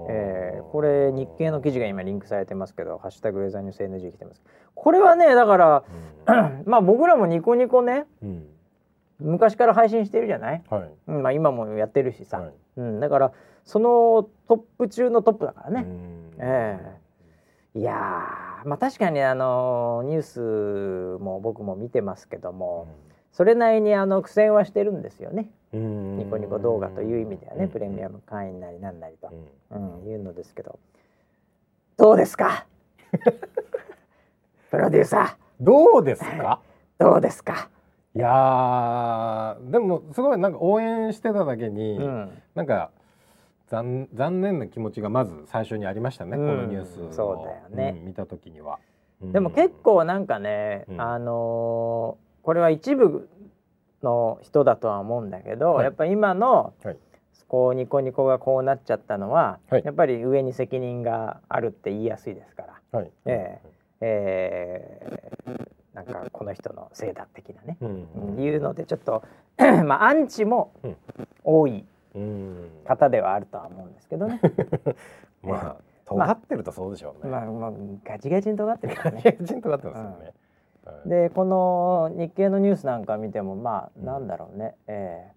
[0.10, 4.42] えーこれ日経の記事が今リンクされてますけど「ハッシュタグウェザーニュース NG」来てます
[4.74, 5.84] これはねだから
[6.66, 8.30] まあ僕らもニコニコねうん。
[8.30, 8.48] うん
[9.20, 10.92] 昔から配信してるじゃない、はい。
[11.08, 12.54] うんまあ、今もやってるしさ、はい。
[12.78, 13.32] うん、だから
[13.64, 16.32] そのトップ中のトップだからね、うん。
[16.40, 16.80] え
[17.76, 20.22] いやーまあ確かにあのニュー
[21.18, 22.88] スも僕も見てますけども
[23.36, 25.50] それなりにあの苦戦はしてるんですよね。
[25.74, 26.18] うん。
[26.18, 27.70] ニコニコ動画という意味ではねうん。
[27.70, 29.30] プレミアム会員なりなんなりと。
[29.72, 30.00] う、ん。
[30.00, 30.80] うん、いうのですけど。
[31.98, 32.66] どうですか？
[34.72, 36.62] プロデューサどうですか？
[36.98, 37.70] ー どうですか、
[38.16, 42.92] いやーでもすごいなんか応援してただけに、うん、なんか
[43.68, 46.48] 残残念な気持ちがまず最初にありましたね、うん。
[46.48, 47.98] このニュースをそうだよね。
[48.00, 48.80] うん見た時には。
[49.22, 49.32] うん。
[49.34, 51.02] でも結構なんかね、うん。
[51.02, 53.28] あのーこれは一部
[54.04, 56.98] の人だとは思うんだけど、はいやっぱ今のはい
[57.48, 63.12] こうニコニコがこうなっちゃったのは、はいやっぱり上に責任があるって言いやすいですから、はい。
[63.26, 63.60] え
[64.02, 69.24] えーなんかこの人のせいだ的なね、うんうんいうのでちょっと
[69.86, 70.98] まあアンチもうん
[71.44, 72.70] 多いうん。
[72.86, 74.40] 方ではあるとは思うんですけどね。
[75.42, 77.32] まあ尖ってるとそうでしょうね。
[77.32, 77.72] まあ、まあ、
[78.04, 79.38] ガチガチに尖ってるからね。
[79.40, 80.34] きちんと尖ってますよね。
[80.86, 81.10] はい。
[81.10, 84.06] でこの日経のニュースなんか見てもまあうん。
[84.06, 85.36] なんだろうね、えー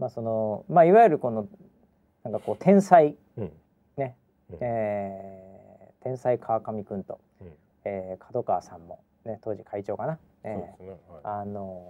[0.00, 1.46] まあそのまあいわゆるこの
[2.24, 3.16] なんかこう天才。
[3.36, 3.52] うん。
[3.96, 4.16] ね、
[4.50, 4.58] うん。
[4.60, 7.48] えー天才川上くんと、うん。
[7.84, 9.00] えー角川さんも。
[9.24, 10.98] ね当時会長かな、えーね。
[11.24, 11.82] はあの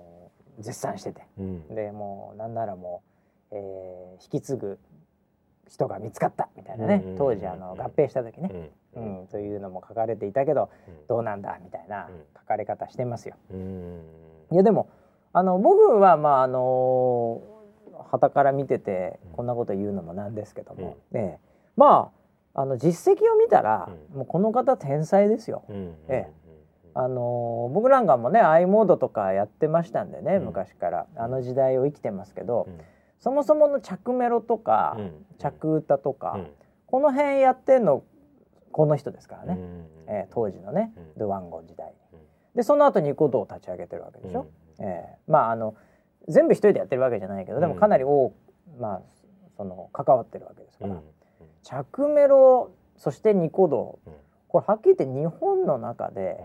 [0.61, 1.23] ー絶賛してて。
[1.39, 1.41] い。
[1.41, 1.75] うん。
[1.75, 3.03] でもうなんならも
[3.51, 4.79] う、えー引き継ぐ
[5.73, 9.23] 人が見つかったみたいなね、うん当時あの合併した時ね、ううん。
[9.23, 10.69] んというのも書かれていたけど
[11.09, 12.23] どうなんだみたいなうん。
[12.39, 13.37] 書かれ方してますよ。
[13.51, 14.03] うん。
[14.51, 14.91] いやでも
[15.33, 17.41] あの僕はまああの
[18.11, 19.33] 旗から見ててうん。
[19.33, 21.41] こんなこと言うのもなんですけども、ね
[21.77, 22.13] ま
[22.55, 24.19] ああの実績を見たら、うん。
[24.19, 25.65] もうこの方天才ですよ。
[25.71, 25.95] うん。
[26.09, 26.29] え
[26.95, 30.45] あの僕なんかもね i モードとかやってましたんでね、うん。
[30.45, 31.07] 昔から。
[31.17, 32.81] あの時代を生きてますけど、うん
[33.23, 35.13] そもそもの着メロとか、うん。
[35.39, 36.47] 着歌とか、うん。
[36.87, 38.03] この辺やってんの
[38.73, 39.87] この人ですからね、うん。
[40.09, 41.21] えー当時のね、うん。
[41.21, 41.93] ドワンゴ時代
[42.57, 44.47] でその後ニコ動を立ち上げてるわけでしょ？
[44.81, 45.77] ええまああの
[46.29, 48.35] 全部一人でやってるわけじゃないけどでもかなり多、
[48.79, 49.03] まあ
[49.57, 51.03] その関わってるわけですから、うん。
[51.63, 54.01] 着メロそしてニコ動。
[54.07, 54.13] うん。
[54.49, 56.45] これはっきり言って日本の中で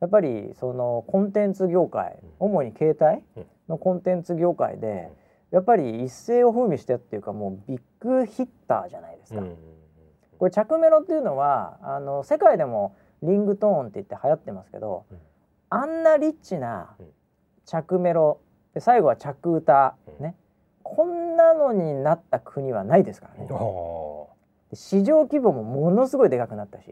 [0.00, 3.46] やっぱりそのコンテンツ業界、主に携帯うん。
[3.68, 5.10] のコンテンツ業界で、
[5.50, 9.40] やっぱり一世を風靡してっていうかもうビッグヒッターじゃないですか。
[9.40, 9.56] うん
[10.40, 15.18] これ着メロっていうのはあの世界でもリングトーンって言って流行ってますけど、うん。
[15.68, 17.06] あんなリッチなうん。
[17.66, 18.40] 着メロ
[18.72, 20.24] で最後は着歌、うん。
[20.24, 20.34] ね
[20.82, 23.48] こんなのになった国はないですからね。
[24.72, 26.86] 市場規模もものすごいでかくなったし。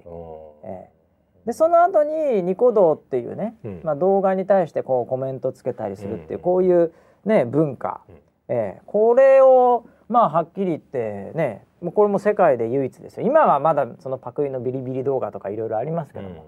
[1.47, 3.81] でその後にニコ動っていうね、うん。
[3.83, 6.43] まあ、動画に対してこうコメントつけたりするっていう、うん。
[6.43, 6.93] こういう
[7.25, 8.17] ね文化、うん
[8.49, 8.83] ええ。
[8.87, 13.27] これをまあはっきり言ってねもうこれも世界で唯一ですよ。
[13.27, 16.45] 今はまだそのパクリのビリビリ動画とかいろいろありますけども、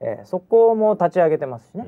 [0.00, 1.86] ええそこも立ち上げてますしね、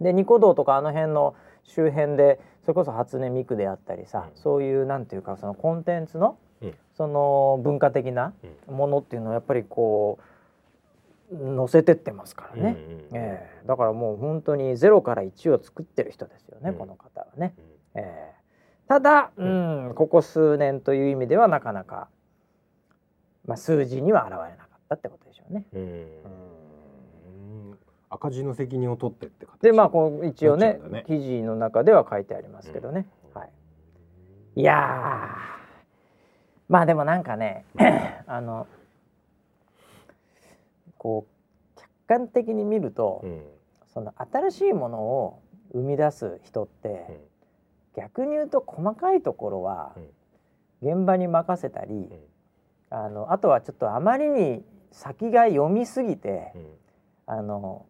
[0.00, 0.04] うん。
[0.04, 4.40] でニコ動とかあの辺の周辺でそれこそ初音ミクであったりさ、うん。
[4.40, 6.74] そういうなんていうかそのコンテンツの、うん。
[6.96, 8.32] その文化的な
[8.68, 8.76] うん。
[8.76, 10.18] ものっていうのをやっぱりこ
[11.30, 13.06] う載せてってますからね、うんうんうん。
[13.12, 13.66] ええ。
[13.66, 16.74] だからもう本当にゼロから1を作ってる人ですよね、うん。
[16.76, 17.54] この方はね。
[17.94, 18.00] うん。
[18.00, 18.43] ええ
[18.88, 22.08] ただ、うん、ここ数年という意味ではなかなか、
[23.46, 25.64] まあ、数字には現れなかったってことでしょうね。
[25.72, 25.80] うん。
[25.80, 25.84] う
[27.72, 27.78] ん。
[28.10, 29.60] 赤字の責任を取ってって形。
[29.60, 31.04] でまあこう一応ねね。
[31.06, 33.06] 記事の中では書いてありますけどね。
[33.34, 33.40] うん。
[33.40, 33.50] はい、
[34.56, 35.54] いやー。
[36.68, 37.64] まあでもなんかね
[38.26, 38.66] あの
[40.98, 41.26] こ
[41.76, 43.42] う客観的に見ると、うん。
[43.94, 45.40] その新しいものを
[45.72, 47.33] 生み出す人って、うん
[47.96, 49.94] 逆に言うと細かいところは
[50.82, 52.10] 現場に任せたり、うん。
[52.90, 56.66] あのあとはちょっとあまりに先が読みすぎて、うん。
[57.26, 57.86] あの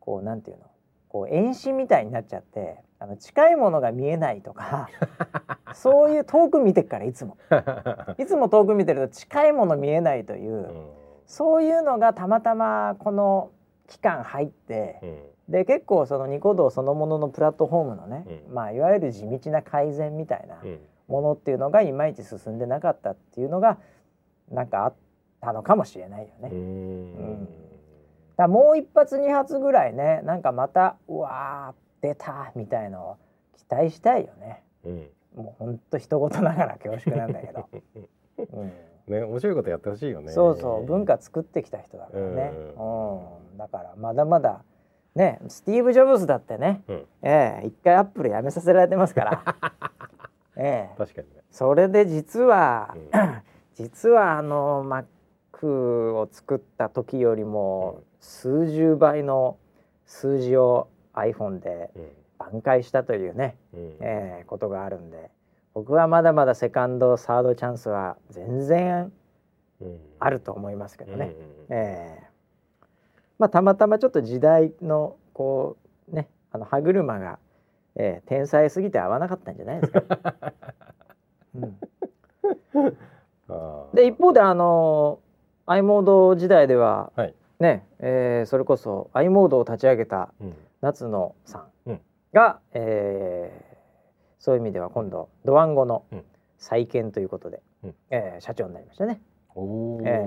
[0.00, 0.64] こうなんていうの
[1.08, 4.90] こう遠視みたいになっちゃってあの近いものが見えないとか
[5.72, 7.38] そういう遠く見てっからいつも。
[8.18, 10.90] いつも遠く見てると近いもの見えないという、うん。
[11.26, 13.50] そういうのがたまたまこの
[13.88, 15.52] 期間入って、うん。
[15.52, 18.54] で結構そのニコ動そのもののプラットフォームのね、うん。
[18.54, 20.80] まあいわゆる地道な改善みたいなうん。
[21.08, 23.78] ものっていうのがいまいち進んでなかったっていうのが
[24.50, 24.94] なんかあっ
[25.40, 26.50] たのかもしれないよね。
[26.50, 27.46] うだん。
[27.46, 33.16] からもう一発二発ぐらいねなんかまたうわー出たみたいのを
[33.56, 34.62] 期待したいよね。
[34.84, 35.08] うん。
[35.34, 37.68] もうほんと人事ながら恐縮なんだけど、
[38.52, 38.72] うん
[39.08, 40.32] ね面白いことやってほしいよね。
[40.32, 43.58] そうそう文化作ってきた人だからね、ううん。
[43.58, 44.62] だからまだまだ
[45.14, 47.06] ねスティーブ・ジョブズだってね、うん。
[47.22, 49.44] ええ一回アップル辞めさせられてますから、
[50.56, 50.98] ええ。
[50.98, 51.42] 確かにね。
[51.50, 53.42] それで実は、うん。
[53.74, 59.56] 実はあの Mac を作った時よりも数十倍の
[60.06, 62.08] 数字を iPhone でうん。
[62.38, 63.80] 挽回したというね、うん。
[64.00, 65.30] ええことがあるんで
[65.78, 69.12] 僕はまだまだセカンドサードチャンスは全然
[69.80, 70.00] うん。
[70.18, 71.36] あると思いますけどね。
[71.68, 72.26] うんええ。
[73.38, 75.76] まあたまたまちょっと時代のこ
[76.12, 77.38] うねあの歯車が、
[77.94, 80.02] ええ天才すぎて合わなかったんじゃないですか。
[81.54, 81.78] うん、
[83.94, 85.20] で一方であの
[85.66, 87.34] i モード時代でははい。
[87.60, 90.56] ね、えーそれこそ i モードを立ち上げたうん。
[90.80, 92.00] 夏野さん、うん。
[92.32, 93.67] が、えー
[94.38, 96.24] そういう意味では今度ドワンゴのうん。
[96.58, 97.94] 再建ということで、うん。
[98.10, 99.20] えー社長になりましたね。
[99.54, 100.26] おお、え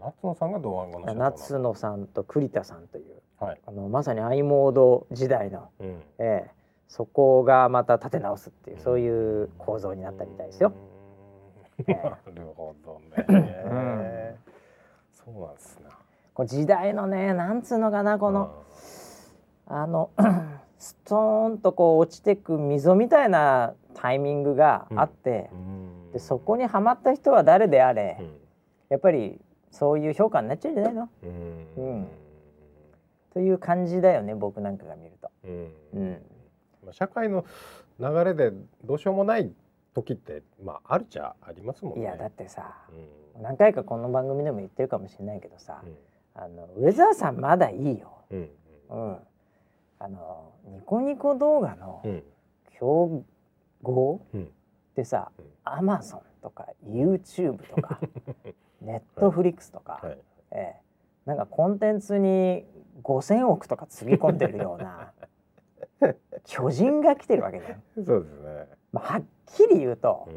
[0.00, 6.56] 夏野さんがドワンゴの社長夏野さんと栗田さんというはい、あのまさに i モード時代の、うん、えー
[6.88, 10.72] そこがまた立て直すっていうそういう構造になったみたいですよ。
[11.84, 11.94] な
[12.32, 14.38] るほどね。
[15.12, 15.86] そうなんですね。
[16.32, 18.62] こう時代のねなんつうのかなこの、
[19.66, 20.10] あの
[20.78, 26.12] ストーンとこう落ちてく溝みたいなタイミングがあって、うん。
[26.12, 28.30] でそこにはまった人は誰であれ、うん。
[28.88, 31.08] やっぱりそういう評価になっちゃうんじゃないの？
[31.22, 31.66] うん。
[31.76, 32.08] うん。
[33.32, 35.30] という感じだよね僕なんかが見ると。
[35.44, 35.48] う
[35.98, 36.22] ん。
[36.92, 37.44] 社会の
[37.98, 38.52] 流れで
[38.84, 39.50] どうしようもない
[39.94, 42.02] 時ってまああるっちゃありますもんね。
[42.02, 42.74] いやだってさ
[43.36, 43.42] うん。
[43.42, 45.96] 何回かこの番組でも言ってるかもしれないけどさ、うん。
[46.34, 48.12] あのウェザーさんまだいいよ。
[48.30, 48.50] うん。
[48.88, 49.16] うん、
[49.98, 52.22] あのニコニコ動画のうん。
[52.78, 53.24] 競
[53.82, 54.44] 合うん。
[54.44, 54.46] っ
[54.94, 55.44] てさ、うん。
[55.64, 57.98] アマゾンとか YouTube とか
[58.80, 60.18] ネットフリックスとか、はい。
[60.52, 60.86] ええ
[61.24, 62.64] なんかコンテンツに
[63.02, 65.12] 5,000億とかつぎ込んでるような
[66.44, 68.04] 巨人が来てるわけじゃん。
[68.04, 68.66] そうですね。
[68.92, 70.28] まあ、はっきり言うと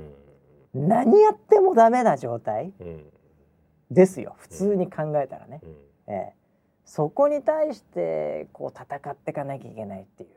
[0.74, 0.88] う、ん。
[0.88, 3.12] 何やってもダメな状態うん。
[3.92, 4.34] ですよ。
[4.38, 5.62] 普通に考えたらね。
[5.64, 6.14] うん。
[6.14, 6.39] ええ
[6.90, 10.30] そこに対してこう戦っていかなきゃいけないっていう。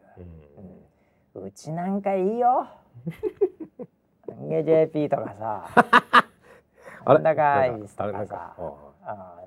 [1.34, 1.44] うん。
[1.46, 2.66] うちなんかいいよ。
[4.38, 5.70] ンゲ JP とかさ、
[7.06, 7.14] あれ？
[7.14, 7.96] なんだかいなんか？
[7.96, 8.54] あれなんか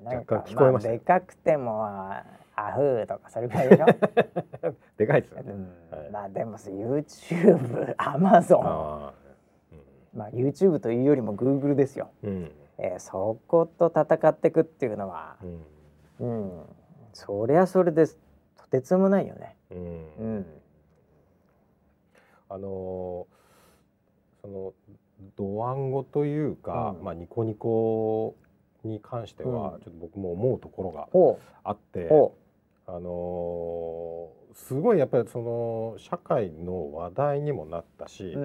[0.02, 2.24] なんか聞こえましたでかくてもあ
[2.56, 3.86] アフーとかそれぐらいでしょ。
[4.98, 5.52] でかいですよね。
[5.52, 5.96] うん。
[5.96, 6.10] はい。
[6.10, 9.12] まあでもさ YouTube、Amazon、あ
[10.12, 12.10] まあ YouTube というよりも Google ですよ。
[12.24, 12.50] ーうん。
[12.78, 15.36] えーそこと戦っていくっていうのは。
[15.40, 15.64] う、ん。
[16.18, 16.62] うん、
[17.16, 18.18] そりゃそれです。
[18.58, 19.56] とてつもないよね。
[19.70, 19.78] うん。
[19.78, 20.46] うん、
[22.50, 23.36] あのー
[24.42, 24.74] その
[25.34, 27.04] ドワンゴというか、うん。
[27.04, 28.36] まあニコニコ
[28.84, 29.80] に関しては、うん。
[29.80, 32.36] ちょっと僕も思うところがほあってう、ほ
[32.86, 38.36] あのーすごいやっぱりその社会の話題にもなったし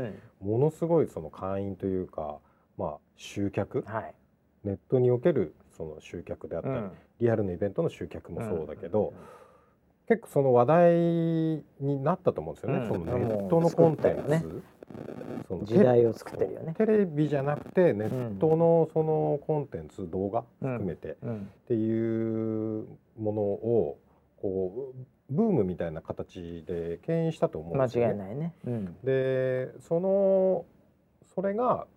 [0.42, 2.38] ものすごいその会員というか、
[2.78, 4.16] まあ集客、はい。
[4.64, 6.92] ネットにおけるその集客であったり、うん。
[7.20, 9.12] リアルなイベントの集客もそうだけど、ん。
[10.08, 10.94] 結構その話題
[11.80, 12.88] になったと思うんですよね、うん。
[12.88, 14.62] そのネットのコンテンツ、もう作ったよ
[15.48, 16.76] その時代を作ってるよね。
[16.78, 21.50] テレビじゃなくてネットのそのコンテンツ、動画含めてっうん。
[21.68, 22.86] ていう
[23.20, 23.98] ものを
[24.42, 28.14] こうブームみたいな形で牽引したと思うん間ですよね。
[28.14, 28.54] 違いないね。
[28.68, 28.98] うん。
[29.04, 30.66] でその
[31.34, 31.88] それが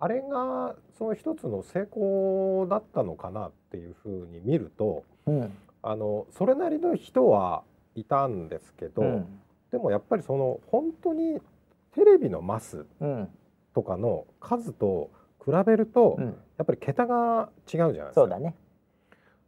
[0.00, 5.52] あれがその一つの成功だったのかなっていうふうに見るとうん。
[5.80, 7.62] あのそれなりの人は
[7.94, 9.40] いたんですけど、うん。
[9.70, 11.40] でもやっぱりその本当に
[11.94, 13.28] テレビのマスうん。
[13.74, 15.10] とかの数と
[15.44, 16.32] 比べると、うん、や
[16.62, 18.12] っぱり桁が違うじゃないですか。
[18.14, 18.54] そうだね。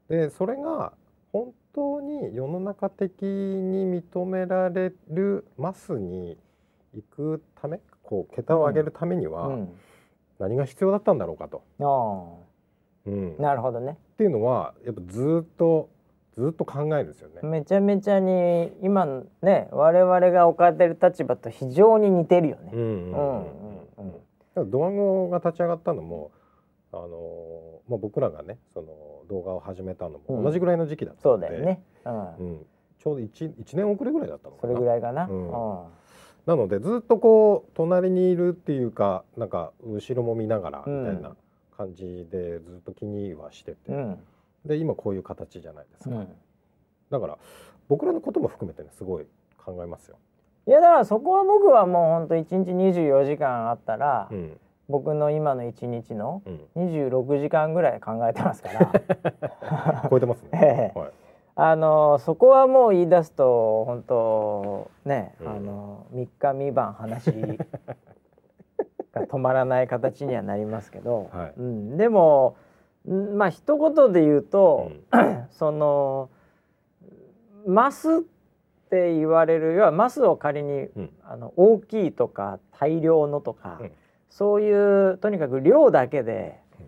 [0.09, 0.93] でそれが
[1.33, 6.37] 本当に世の中的に認められるマスに
[6.95, 9.69] 行くためこう桁を上げるためにはうん、
[10.41, 13.97] 何が必要だったんだろうかと、あうん、なるほどね。
[14.17, 15.91] ていうのはやっぱずっと
[16.33, 17.41] ずっと考えるんですよね。
[17.43, 19.07] めちゃめちゃに今
[19.43, 22.71] ね我々が置かれてる立場と非常に似てるよね。
[22.73, 26.33] うんうんうんうんうんだからドワンゴが立ち上がったのも
[26.93, 28.89] あのまあ、僕らがねその
[29.29, 31.83] 動画を始めたのも同じぐらいの時期だったそので、うだよね。
[32.05, 32.35] うん。
[32.37, 32.67] うん、
[32.99, 35.27] ちょうど 1, 一年遅れぐらいだったのかそなれぐらいかな。
[35.27, 35.51] ううんん。
[36.47, 41.37] なのでずっとこう隣にいるっていうかなんか後ろも見ながらうんみたいな
[41.77, 44.19] 感じでずっと気にはしてて、うん。
[44.67, 46.29] で今こういう形じゃないですか、うん。
[47.11, 47.39] だから
[47.89, 49.27] 僕らのことも含めてねすごい
[49.57, 50.17] 考えますよ。
[50.67, 54.61] いやだからそこは僕はもう本当一日24時間あったら、うん
[54.91, 56.43] 僕の今の一日の
[56.75, 58.93] うん、26時間ぐらい考えてますから。
[60.11, 60.93] 超えてますえね。
[60.97, 61.11] えはい、
[61.63, 65.49] あのそこはもう言い出すと本当ね、うん。
[65.49, 67.27] あの3日三晩話
[69.13, 71.53] が止まらない形にはなりますけど、はい。
[71.59, 72.57] うん、でも
[73.07, 74.91] んまあ一言で言うと、
[75.53, 76.31] その
[77.67, 78.21] マスっ
[78.89, 81.11] て言われる要はマスを仮にうん。
[81.23, 83.93] あの大きいとか大量のとか、うん。
[84.31, 86.83] そういうとにかく量だけで、う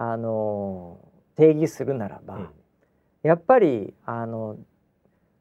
[0.00, 0.02] ん。
[0.06, 0.96] あの
[1.36, 2.48] 定義するならば、うん
[3.26, 4.56] やっぱりあの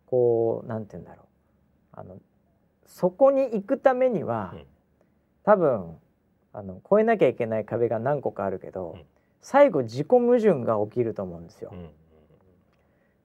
[0.07, 1.25] こうなんて言うんだろう。
[1.97, 2.17] あの
[2.85, 4.65] そこに行くためには、うん。
[5.43, 5.97] 多分
[6.53, 9.03] あの越えなきゃいけない壁が何個かあるけど、うん。
[9.41, 11.69] 最後自己矛盾が起きると思うんですよ。
[11.73, 11.89] うん。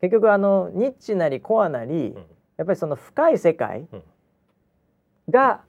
[0.00, 2.24] 結局あのニッチなりコアなり、うん。
[2.56, 4.02] やっぱりその深い世界、うん。
[5.30, 5.62] が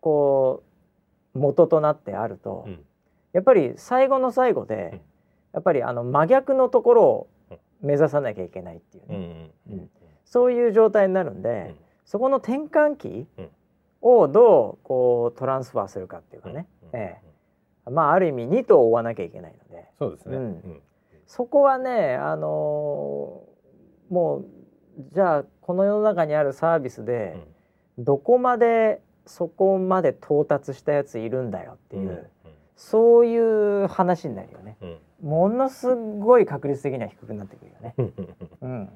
[0.00, 0.62] こ
[1.34, 2.84] う元となってあると、うん。
[3.32, 5.00] やっぱり最後の最後で、うん。
[5.54, 7.28] やっぱりあの真逆のところを
[7.80, 9.78] 目指さなきゃいけないっていううんね、うん。
[9.78, 9.90] うん。
[10.24, 11.76] そういう状態になるんで、うん。
[12.04, 13.50] そこの転換期うん。
[14.00, 17.00] をどうこうトランスファーするかっていうかね、うん。
[17.00, 17.20] え
[17.86, 17.90] え。
[17.90, 19.86] まあある意味2頭追わなきゃいけないので。
[19.98, 20.36] そうですね。
[20.36, 20.42] うん。
[20.44, 20.82] うん。
[21.26, 24.44] そこはねあのーもう
[25.12, 27.36] じゃあこの世の中にあるサービスで、
[27.98, 32.30] どこまでそこまで到達したやついるんだよっていう、
[32.74, 34.76] そういう話になるよね。
[34.80, 37.94] うんものすごい確率的には低くなってくるよね。
[38.62, 38.90] うん。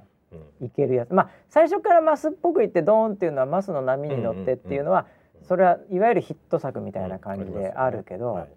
[0.61, 1.13] いけるやつ。
[1.13, 5.07] まあ最初からマスっぽくいってドーンっていうのはマスの波に乗ってっていうのは、
[5.41, 5.47] うん。
[5.47, 8.49] それはいわゆるヒット作みたいな感じであるけど、はい。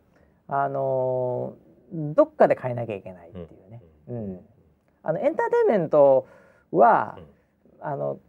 [0.47, 1.65] あのー
[2.15, 3.81] どっかで変えなきゃいけないっていうね。
[4.07, 4.39] うん。
[5.03, 6.27] あのエンターテインメント
[6.71, 7.19] は、
[7.79, 8.19] あの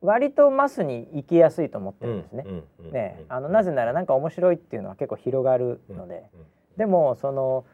[0.00, 2.44] 割とマスに行きやすいと思ってるんですね。
[2.80, 2.90] うん。
[2.90, 6.24] ね、あのなぜならなんか面白いっていうのは結構広がるので、
[6.78, 7.66] でもその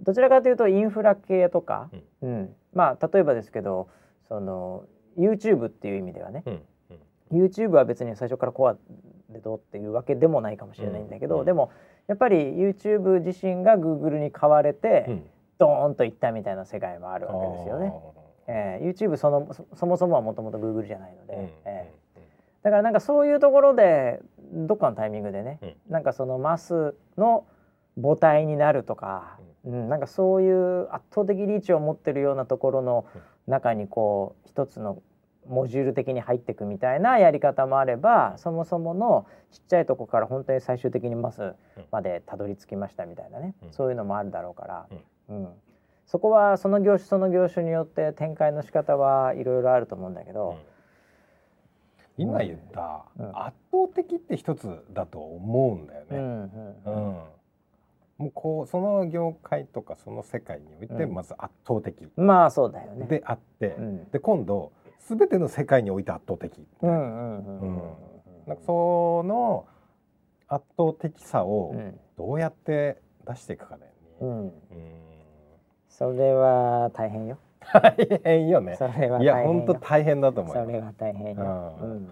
[0.00, 1.90] どちらかというとインフラ系とか、
[2.22, 2.54] うん。
[2.72, 3.88] まあ例えばですけど
[4.28, 4.84] その
[5.18, 6.62] YouTube っていう意味ではね、うん
[7.30, 8.74] YouTube は別に最初からコア
[9.28, 11.44] でどうっていうわけでもないかもしれないんだけど、うん。
[11.44, 11.70] でも
[12.06, 15.22] やっぱり YouTube 自身が Google に買われて、うん。
[15.58, 17.92] ドーンといったみたいな世界もあるわけですよね。
[18.46, 22.64] えー YouTube そのそそもそもはもともと Google じゃないので、うんえー。
[22.64, 24.20] だからなんかそういうところで
[24.52, 27.44] どっかのタイミングでね、なんかそのマスの
[28.00, 29.88] 母体になるとか、うん。
[29.88, 33.06] なんかそういう圧倒的リーチを持ってるようなところの
[33.46, 35.02] 中にこう一つの
[35.48, 41.54] モジュール的に入っていくみたいなやり方もあればそもそものちっちゃいとこから本当に最終的にマス
[41.90, 43.72] までたどり着きましたみたいなね、うん。
[43.72, 44.86] そういうのもあるだろうから、
[45.30, 45.48] うん。
[46.06, 50.56] そこはその業種その業種によって展開の仕方はいろいろあると思うんだけど、
[52.18, 53.28] 今言ったうん。
[53.28, 56.06] 圧倒的って一つだと思うんだよね。
[56.10, 56.42] うん
[56.86, 57.06] うん。
[57.06, 57.18] うん
[58.18, 63.06] もうこうその業界とかその世界においてうんまず圧倒的まあそうだよね。
[63.06, 64.72] であって、うんで今度
[65.08, 66.66] 全ての世界において圧倒的。
[66.82, 67.82] うんうんうんうん
[68.46, 69.66] なんかその
[70.48, 73.98] 圧倒的さをうんどうやって出していくかだよね。
[74.20, 74.52] うんうん
[75.88, 77.38] それは大変よ。
[77.60, 78.76] 大変よね。
[78.76, 79.22] それは大変よ。
[79.22, 80.64] いや本当大変だと思うよ。
[80.64, 81.76] それは大変よ。
[81.80, 82.08] ううん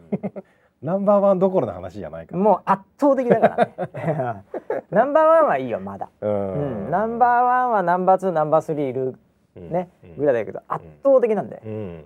[0.83, 2.39] ナンバーワンどころの話じゃないから。
[2.43, 4.45] もう圧倒的だからね。
[4.91, 6.09] ナンバーワンはいいよまだ。
[6.20, 11.62] ううんん、ナンバーワンはナンバーツーナンバースリーいるーね、ぐらいだけど圧倒的なんだよ。
[11.64, 12.05] うん。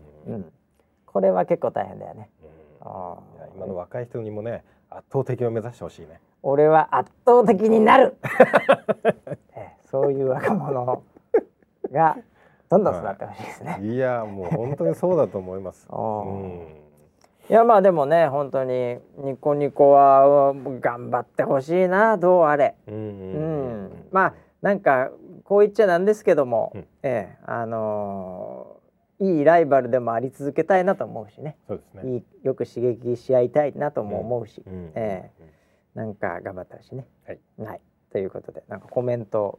[1.04, 2.30] これは結構大変だよね。
[2.42, 2.50] うん
[2.82, 3.18] あ
[3.56, 6.20] 今の若い人にもね圧倒的を目指してほしいね。
[6.42, 8.16] 俺は圧倒的になる。
[9.54, 11.02] ええそういう若者
[11.92, 12.16] が
[12.70, 13.78] どんどん育ってほしいですね。
[13.82, 15.86] いやもう本当にそうだと思います。
[15.90, 16.79] あうーん。
[17.50, 22.76] いやまあでもね本当にニコニコは頑張ってほしいなどうあれ。
[22.86, 25.10] うんううんん、まあなんか
[25.42, 28.80] こう言っちゃなんですけども、うんええあのー
[29.22, 32.14] いいライバルでもあり続けたいなと思うしねそうですね。
[32.14, 35.30] いいよく刺激し合いたいなとも思うし、うんえ
[35.94, 37.06] なんか頑張ってほしいね。
[37.26, 37.38] はい。
[37.58, 37.80] はい、
[38.12, 39.58] ということでなんかコメント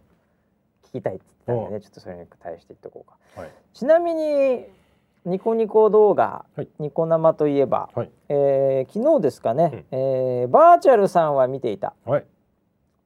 [0.85, 3.41] 聞きたいって言ってたんでねちょっとそれに対して言っとこうか。
[3.41, 3.51] はい。
[3.73, 4.65] ちなみに
[5.25, 8.11] ニコニコ動画、はいニコ生といえば、はい。
[8.29, 12.25] えー昨日ですかね、えーバーチャルさんは見ていたはい。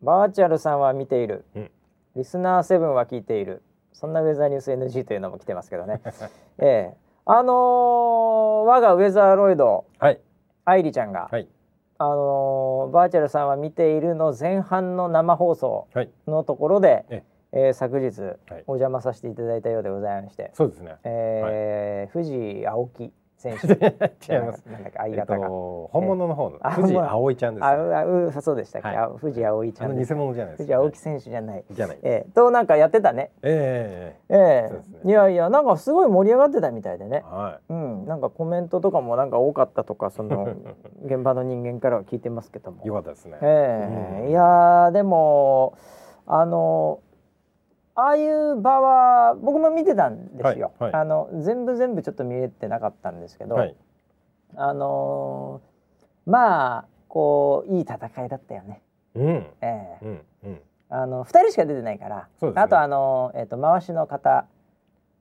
[0.01, 1.71] バーチャルさんは見ている、うん
[2.15, 3.61] リスナーセブンは聞いている
[3.91, 6.01] そんなウェザーニュース NG というのも来てますけどね
[6.59, 10.21] ええあのー我がウェザーロイドはい。
[10.63, 11.49] 愛理ちゃんが、はい。
[11.97, 16.09] あのーバーチャルさんは見ているの前半の生放送はい。
[16.27, 18.37] のところで、ええー昨日、はい。
[18.67, 20.95] お邪魔させていただいたようでございまして、そうですね。
[21.03, 23.67] えー藤青木選手。
[24.33, 24.65] 違います。
[24.65, 28.03] なんだっけ相方が、と本物の方のあ藤本物葵ちゃんですあね。
[28.27, 28.97] うそうでしたっけ、はい。
[28.97, 30.63] あ藤青ちゃん偽物じゃないです。
[30.63, 31.63] 藤青木選手じゃない。
[31.69, 31.99] じゃない。
[32.01, 33.31] ええとなんかやってたね。
[33.43, 34.99] えええそうですね。
[35.03, 37.23] いやいやなんかすごい盛り上がってたみたいでね。
[37.25, 40.47] えはうんなんかコメントとかもなんか多かったとかその
[41.05, 42.81] 現場の人間からは聞いてますけども。
[42.83, 42.87] い。
[42.87, 43.37] よかったですね。
[43.41, 43.47] うん。
[43.47, 45.73] ええいやーでも
[46.25, 46.99] あの
[47.95, 53.75] ああいう場は僕も見てたんですよ、はいはいあの全部全部ちょっと見れてなかったんですけど、はい。
[54.55, 55.75] あのー
[56.25, 58.81] まあこういい戦いだったよね。
[59.15, 59.47] うん。
[59.61, 60.21] ええうん。
[60.43, 60.61] うん。
[60.89, 64.45] あの二人しか出てないから、ねあとあのえっ、と回しの方、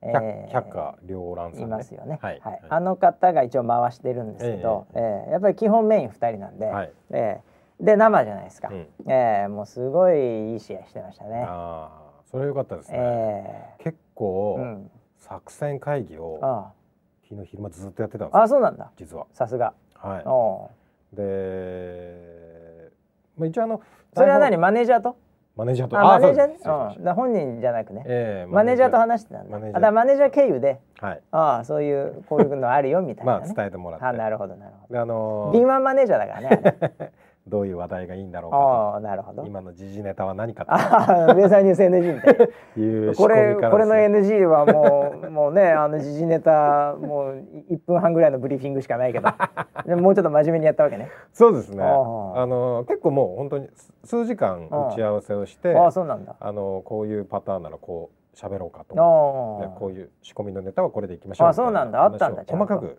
[0.03, 1.65] え百百花繚乱さんね。
[1.65, 2.19] いますよね。
[2.21, 2.41] はい。
[2.69, 6.93] あの方が一応回してるんですけど、ええやっぱり基本メイン二人なんで、はい。
[7.11, 8.69] ええで生じゃないですか。
[8.69, 8.87] うん。
[9.07, 11.45] ええもうすごいいい試合してましたね。
[11.49, 12.04] ああ、
[12.35, 12.99] それ良かったですね。
[12.99, 16.73] え結え構うん、作戦会議をあ
[17.29, 18.91] 昨日昼間ずっとやってたんですあそうなんだ。
[18.97, 19.27] 実は。
[19.33, 19.73] さすが。
[19.95, 20.23] はい。
[20.27, 20.69] お
[21.13, 22.91] で、
[23.39, 23.81] まあ、一応あの
[24.15, 24.57] それは何？
[24.57, 25.17] マネージャーと？
[25.57, 25.97] マネージャーと。
[26.01, 26.49] あマネージャー？
[26.49, 28.03] ねそうん本人じゃなくね。
[28.05, 28.91] ええマネージャー。
[28.91, 29.57] と話してたんだ。
[29.57, 29.93] あマネージャー。
[29.93, 30.81] マネージャー経由で。
[31.01, 31.23] はい。
[31.31, 34.07] ああそういうこういうのあるよみたいまあなね伝えてもらって。
[34.07, 37.13] あなるほどなるほであのど敏腕マネージャーだからね
[37.47, 39.43] どういう話題がいいんだろうかああなるほど。
[39.43, 42.39] と今の時事ネタは何かああウェザーニュース NG みたい。
[43.07, 49.29] なこれこれの NG はもうもうねあの時事ネタもう1分半ぐらいのブリーフィングしかないけど。
[49.85, 51.11] でももうちょっと真面目にやったわけね。
[51.33, 51.83] そうですね。
[51.83, 56.37] あああの結構もう本当に数数時間打ち合わせをしてああそうなんだ。
[56.41, 58.95] あのこういうパターンならこう喋ろうかと。
[58.95, 62.05] こういう仕込みのネタはこれでいきましょうあそうなんだ。
[62.05, 62.97] あったんだ細かく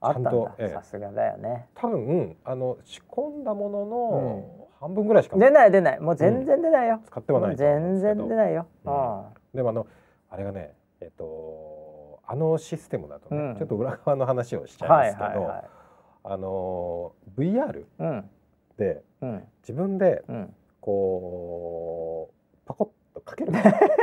[0.00, 0.30] あったんだ。
[0.30, 0.74] ちゃんとええ。
[0.74, 1.66] さすがだよね。
[1.74, 6.00] 多分あの仕込んだものうの半分ぐらいしか出ない出ない。
[6.00, 8.92] もう全然出ないよ、使ってはない全然出ないよ、うん。
[8.92, 9.24] あ
[9.54, 9.86] でもあの
[10.30, 13.56] あれがねえっとあのシステムだとね、うん。
[13.56, 15.64] ちょっと裏側の話をしちあゃいますけど、はいはいはい。
[16.24, 18.30] あの VR うん。
[18.78, 19.44] でうん。
[19.62, 20.54] 自分でうん。
[20.80, 23.52] こうパコッとかける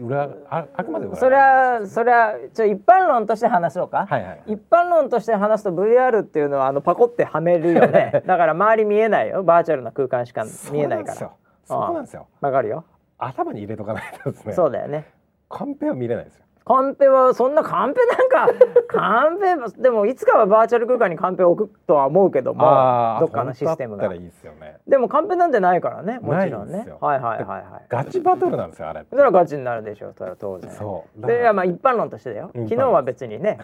[0.00, 8.22] 裏ああくまで裏それはそれはちょ一般論として話そうか、はいはい一般論として話すと VR っていうのはあのパコってはめるよね。
[8.26, 9.42] だから周り見えないよ。
[9.42, 11.18] バーチャルな空間しか見えないから。
[11.64, 12.26] そこなんですよ。
[12.40, 12.84] わかるよ、
[13.18, 14.52] 頭に入れとかないとですね。
[14.52, 15.06] そうだよね。
[15.48, 18.48] カンペは見れないですよカンペはそんなカンペなんか
[18.88, 24.08] カンペでもいつかはバーチャル空間にカンペを置くとは思うけどもどっかのシステムが。
[24.08, 24.78] ね。
[24.88, 26.84] でもカンペなんてないからねもちろんね。
[27.00, 30.68] はいはいはいはいガチバトルなんですよあれそれはガチになるでしょうそれは当然。
[30.72, 31.26] そう。
[31.26, 32.50] でまあ一般論としてだよ。
[32.52, 33.58] 昨日は別にね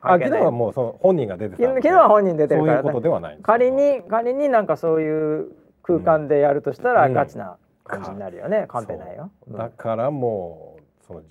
[0.00, 5.48] あ昨日はもうその本人が出て昨日は本人出てるからそういうことではないんですけど仮に仮になんかそういう
[5.82, 7.12] 空間でやるとしたらうん。
[7.12, 10.77] ガチな感じになるよね、カンペないよ、だからもう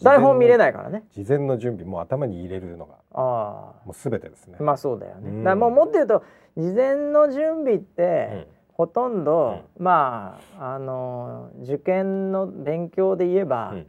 [0.03, 1.03] 台本見れいないからね。
[1.11, 4.57] 事前の準備もう頭に入れるのがあもうすべてですね。
[4.59, 5.43] あまあそうだよね、うん。
[5.43, 6.23] だもうもっと言うと
[6.57, 8.57] 事前の準備っうて、ん。
[8.73, 13.87] ほとんど、まああの受験の勉強で言えば、うん。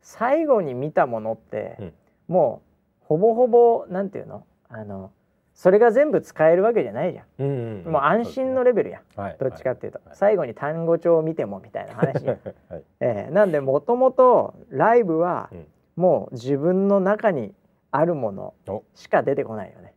[0.00, 1.92] 最後に見たものって、うん。
[2.28, 2.62] も
[3.02, 4.44] うほぼほぼなんていうの？
[4.68, 5.10] あの
[5.58, 7.92] それが全部使えるわけじゃないじゃん、うんうんうん。
[7.92, 9.36] もう安心のレベルやん、はい。
[9.40, 10.16] どっちかっていうと、はい。
[10.16, 12.38] 最後に単語帳を見てもみたいな話やん。
[12.70, 12.82] はい。
[13.00, 13.32] ええ。
[13.32, 15.66] なんでもともとライブはうん。
[15.96, 17.52] もう自分の中に
[17.90, 18.84] あるものお。
[18.94, 19.94] しか出てこないよね。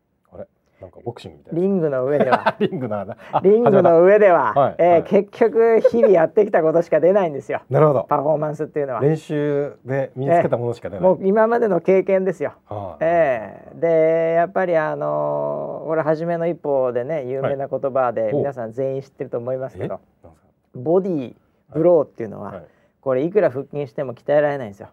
[0.81, 1.61] なんかボクシングみたいな。
[1.61, 2.55] リングの上では。
[2.59, 3.05] リングの
[3.43, 7.59] リングの上では、はいええはい結局日々やってきたことしか出ないんですよ。
[7.59, 8.05] たなるほど。
[8.09, 9.01] パフォーマンスっていうのは。
[9.01, 11.03] 練習で身につけたものしか出ない。
[11.03, 12.53] もう今までの経験ですよ。
[12.67, 20.29] はいええでやっぱりあのー、これ初めの一歩でね有名な言葉でお皆さん全員知ってると思いますけど、なんですか？
[20.75, 21.35] ボディー
[21.73, 22.63] ブローっていうのは、はい。
[23.01, 24.89] これいくら腹筋しても鍛えられないんですよ。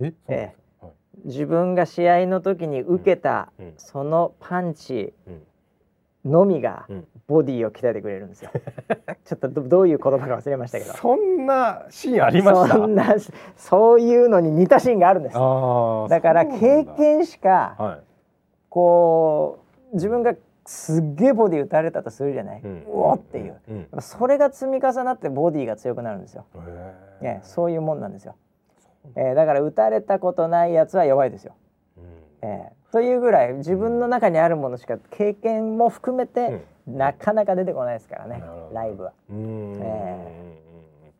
[0.00, 0.04] え？
[0.06, 0.32] そうなんですか？
[0.32, 0.54] はい
[1.24, 5.42] 自分が試合の時に受けた、そのパンチうん
[6.24, 8.50] のみがうんボディを鍛えてくれるんですよ。
[9.24, 10.92] ちょっとどどういう言葉か忘れましたけど。
[10.94, 12.74] そんなシーンありました？
[12.76, 13.14] そんな
[13.56, 15.34] そういうのに似たシーンがあるんです。
[15.34, 18.00] だから経だ験しかはい
[18.70, 19.58] こ
[19.92, 20.34] う自分が
[20.66, 22.60] すっげえボディ打たれたとするじゃない？
[22.62, 23.56] ううんおっていう。
[23.68, 26.44] うんうんそれが積み重なってボディが強くなるんですよ。
[27.20, 28.34] へね、そういうもんなんですよ。
[29.16, 31.54] えーだから打たれたことないやつは弱いですよ。
[31.98, 32.00] う
[32.46, 39.12] んえーというぐらい自分の中にあるものしか経験も含めて、なかなか出てこないですからねなるほどライブは。
[39.30, 41.12] うんうんうんうんえ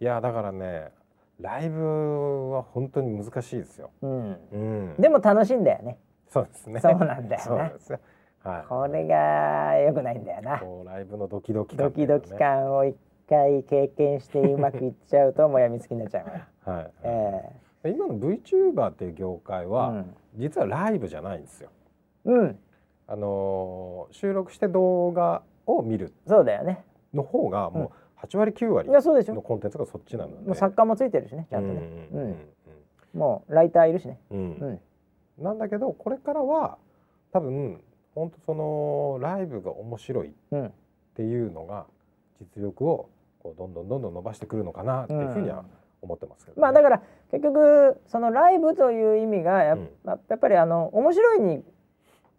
[0.00, 0.92] いやだからね
[1.38, 3.90] ライブは本当に難しいですよ。
[4.00, 5.98] うん、うんでも楽しいんだよね。
[6.28, 6.80] そうですね。
[6.80, 7.72] そうなんだよね。
[8.42, 8.64] はい。
[8.66, 10.62] これが良くないんだよな。
[10.86, 12.96] ライブのドキドキ感ドキドキ感を一
[13.28, 16.24] 回経験してうまくいっちゃうともうやみつきになっちゃう。
[16.64, 16.92] はい。
[17.04, 20.04] え今の VTuber っていう業界えは、
[20.36, 21.70] 実はライブじゃないんですよ。
[22.24, 22.58] うん、うん、
[23.06, 26.84] あのー収録して動画を見るそうだよね。
[27.14, 27.92] の方がも
[28.22, 29.34] う8割9割いやそうでしょ。
[29.34, 30.46] のコンテンツがそっちなので。
[30.46, 31.80] もう作家もついてるしねちゃんとね。
[32.12, 32.36] ううんん
[33.14, 34.20] もうライターいるしね。
[34.30, 34.80] うんうん
[35.38, 36.78] うん、なんだけどこれからは
[37.32, 37.80] 多分
[38.14, 40.72] 本当そのライブが面白いっうん、
[41.14, 41.86] ていうのが
[42.38, 43.08] 実力を
[43.42, 45.64] こうどんどんどんどん伸ばしてくるのかなっていうふうには
[46.02, 46.62] 思ってますけど、ね。
[46.62, 51.64] まあだから結局そのライブという意味がや,、っぱりあの面白いに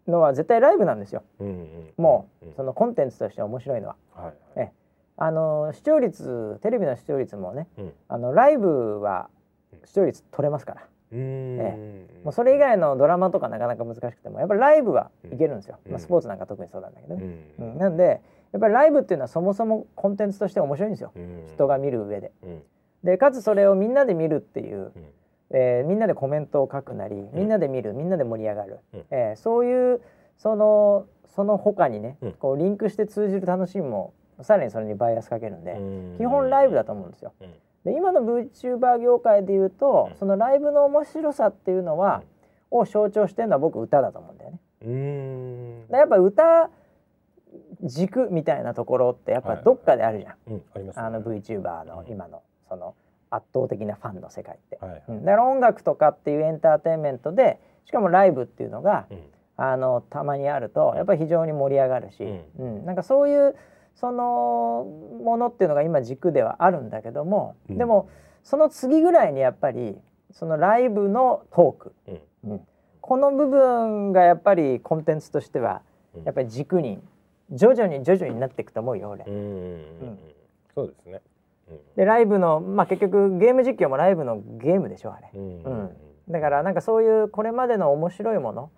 [0.08, 1.22] のは絶対ライブなんですよ。
[1.40, 2.54] うんうんもう、うん。
[2.54, 3.96] そのコンテンツとして面白いのは。
[4.14, 4.72] はいえ
[5.18, 7.92] あの視聴率テレビの視聴率もねうん。
[8.08, 9.28] あのライブは
[9.84, 10.82] 視聴率取れますから、
[11.12, 11.58] うーん。
[11.60, 15.92] えもうそれ以外のドラマとかなかなか難しくてもやっぱりライブはいけるんですよ、うん。
[15.92, 17.62] まあ、スポーツなんか特にそうなんだけどうね、ん。
[17.62, 17.78] うん。
[17.78, 21.44] なんでやっぱりライブっていうのはそもそもコンテンツとして面白いんですよ、うん。
[21.52, 22.32] 人が見る上で。
[23.02, 24.92] うんでかつそれをみんなで見るっていう、うん。
[25.50, 29.04] えーみんなでコメントを書くなりみんなで見るみんなで盛り上がる、うん。
[29.10, 30.00] えーそういう
[30.38, 32.32] そのその他にね、うん。
[32.32, 35.80] こうリンクして通じる楽しみもさらにそれにバイアスかけるんで、う
[36.14, 36.14] ん。
[36.18, 37.32] 基本ライブだと思うんですよ。
[37.40, 37.50] うん。
[37.84, 40.16] で今の VTuber 業界でいうと、うん。
[40.16, 42.22] そのライブの面白さっていうのは、
[42.70, 44.58] を象徴してるのは僕歌だと思うんだよね。
[44.82, 45.88] うーん。
[45.88, 46.70] でやっぱ歌
[47.82, 50.62] 軸みたいなところってやっぱどっかであるじゃん、うん。
[50.74, 50.92] あね。
[50.94, 52.42] あの VTuber の今の
[52.72, 52.94] その
[53.28, 54.78] 圧倒的なファンの世界って。
[54.80, 55.24] はいうん。
[55.24, 59.18] だから音楽とかっていうエンターテインメントでしかもライブっていうのが、うん。
[59.58, 62.24] あのたまにあるとやっぱり非常に盛り上がるし、
[62.58, 62.86] うん。
[62.86, 63.54] なんかそういう
[63.94, 64.86] その
[65.22, 67.78] ものっていうのが今軸ではあるんだけども、うん。
[67.78, 68.08] でも
[68.42, 69.98] その次ぐらいにやっぱり
[70.30, 72.52] そのライブのトーク、うん。
[72.52, 72.60] うん。
[73.02, 75.82] この部分がやっぱりコンテンツとしては
[76.16, 76.24] うん。
[76.24, 77.02] やっぱり軸に
[77.50, 79.24] 徐々に徐々になっていくと思うよ俺。
[79.26, 79.54] うんうんうんう
[80.12, 80.18] ん。
[80.74, 81.12] そうですね。
[81.12, 81.31] うん
[81.96, 85.30] でライブのまあ結局ゲーム実況もライブのゲームでしょあれ。
[85.34, 85.96] うんうん
[86.28, 88.70] だからなんかそういうこれまでの面白いもの、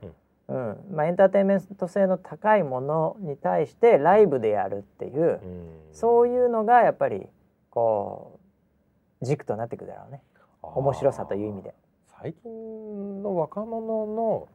[0.49, 0.76] うん。
[0.92, 5.68] まあ、エンターテインメント性の高いものに対してライブでやるっていう、うん。
[5.92, 7.26] そういうのがやっぱり
[7.70, 8.40] こ
[9.22, 10.22] う軸となっていくだろうね。
[10.62, 11.74] 面白さという意味で。
[12.20, 14.49] 最近の若者の思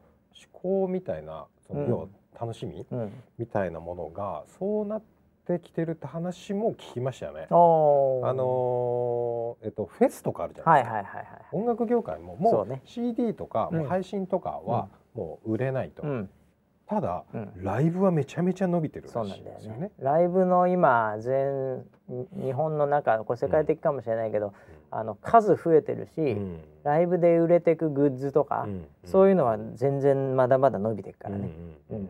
[0.54, 1.90] 考みたいなそのうん。
[1.90, 2.08] 要は
[2.40, 5.08] 楽しみうん、みたいなものがそうなって
[5.58, 7.48] きてるって話も聞きましたよね。
[7.50, 10.96] あのーえっとフェスとかあるじゃなはいいですか。
[10.98, 11.26] はいはいはい。
[11.52, 13.80] 音楽業界ももそう CD とかうん。
[13.80, 16.04] もう配信とかはもう売れないと。
[16.04, 16.30] うん、
[16.86, 17.52] ただうん。
[17.64, 19.60] ライブはめちゃめちゃ伸びてるそうらしないんだよね。
[19.60, 19.92] ですよね。
[20.00, 21.84] ライブの今全
[22.42, 24.54] 日本の中これ世界的かもしれないけど、
[24.92, 26.60] あの数増えてるし、うん。
[26.84, 28.86] ライブで売れてくグッズとか、うん。
[29.06, 31.50] そういうのは全然まだまだ伸びていくからね。
[31.90, 32.02] うんうん。
[32.04, 32.10] うん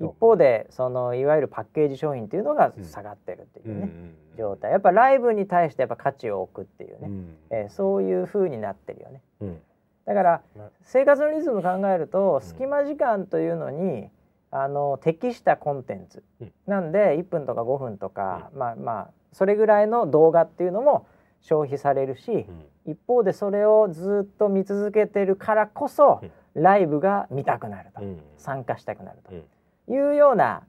[0.00, 3.90] 一方でそのいわゆるパッケージ商品っていうのが下がってるっていうね、
[4.36, 4.72] 状態。
[4.72, 9.20] やっぱライブに対してやっぱ価値を置くっていうね、うんえーそういう風になってるよね。
[9.40, 9.60] うん。
[10.04, 12.42] だからね生活のリズム考えるとうん。
[12.42, 14.08] 隙間時間というのに
[14.50, 16.22] あの適したコンテンツ。
[16.40, 16.52] うん。
[16.66, 21.06] なんで1分とか5分とか、まあまあそれぐらいの動画っていうのも
[21.40, 22.46] 消費されるし、
[22.86, 26.20] 一方でそれをずっと見続けてるからこそ、
[26.54, 28.20] ライブが見たくなると、うん。
[28.36, 29.46] 参加したくなるうんと
[29.88, 30.62] いうような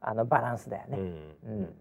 [0.00, 0.98] あのバランスだよね。
[0.98, 1.36] うん。
[1.46, 1.74] うん。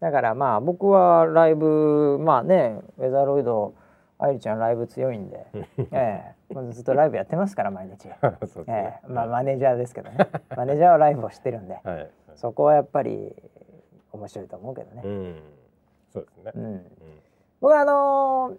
[0.00, 3.74] だからまあ僕はライブまあねウェザーロイド
[4.18, 5.46] 愛理ちゃんライブ強いんで、
[5.92, 6.54] ええ。
[6.54, 8.04] もうずっとライブやってますから毎日、
[8.66, 9.00] ね。
[9.04, 10.18] えまあマネージャーですけどね。
[10.56, 11.80] マネージャーはライブをしてるんで。
[11.82, 12.10] はい。
[12.34, 13.34] そこはやっぱり
[14.12, 15.02] 面白いと思うけどね。
[15.04, 15.42] うん。
[16.10, 16.52] そうですね。
[16.54, 16.86] うん、
[17.60, 18.56] 僕はあのー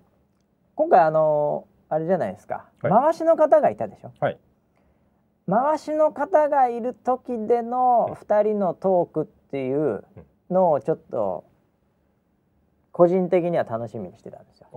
[0.75, 2.91] 今回あのーあれじゃないですか、はい。
[2.91, 4.11] 回しの方がいたでしょ。
[4.19, 4.39] はい
[5.51, 10.05] 回しの方がいる時での2人のトークっていう
[10.49, 11.43] のをちょっと
[12.93, 14.67] 個人的には楽しみにしてたんですよ。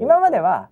[0.00, 0.68] 今までは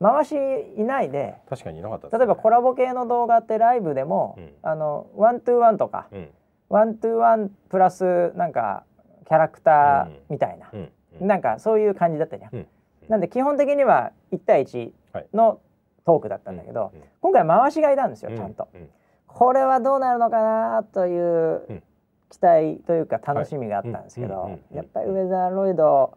[0.00, 0.34] 回し
[0.78, 2.18] いないで確かにいなかったね。
[2.18, 4.52] 例えばコラボ系の動画ってライブでも、うん。
[4.62, 6.30] あのワントゥーワンとかうん。
[6.70, 8.84] ワントゥーワンプラスなんか
[9.26, 11.26] キャラクターみたいな、うん。
[11.26, 12.66] なんかそういう感じだったじゃん。
[13.08, 14.92] なんで基本的には1対1
[15.34, 15.60] の
[16.08, 16.90] トークだったんだけど、
[17.20, 18.66] 今回回しがいたんですよちゃんと。
[18.72, 18.88] うん。
[19.26, 21.82] これはどうなるのかなといううん
[22.30, 26.12] 期待というか楽しみがあったんですけどやっぱりウェザーロイド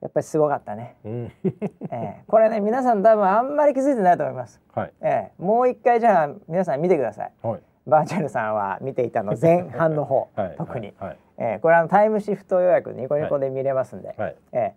[0.00, 1.32] やっぱりすごかったね、うん。
[1.44, 1.52] え
[1.92, 2.24] え。
[2.26, 4.92] これね皆さん多分あんまり気づいてないと思います、はい。
[5.00, 5.42] ええ。
[5.42, 7.32] もう一回じゃあ皆さん見てください。
[7.42, 7.60] はい。
[7.86, 10.54] バーチャルさんは見ていたの前半の方、 はい。
[10.56, 11.18] 特に、はい。
[11.38, 11.58] ええ。
[11.60, 14.74] これあのタイムシフト予約ニコニコで見れますんで、はえ。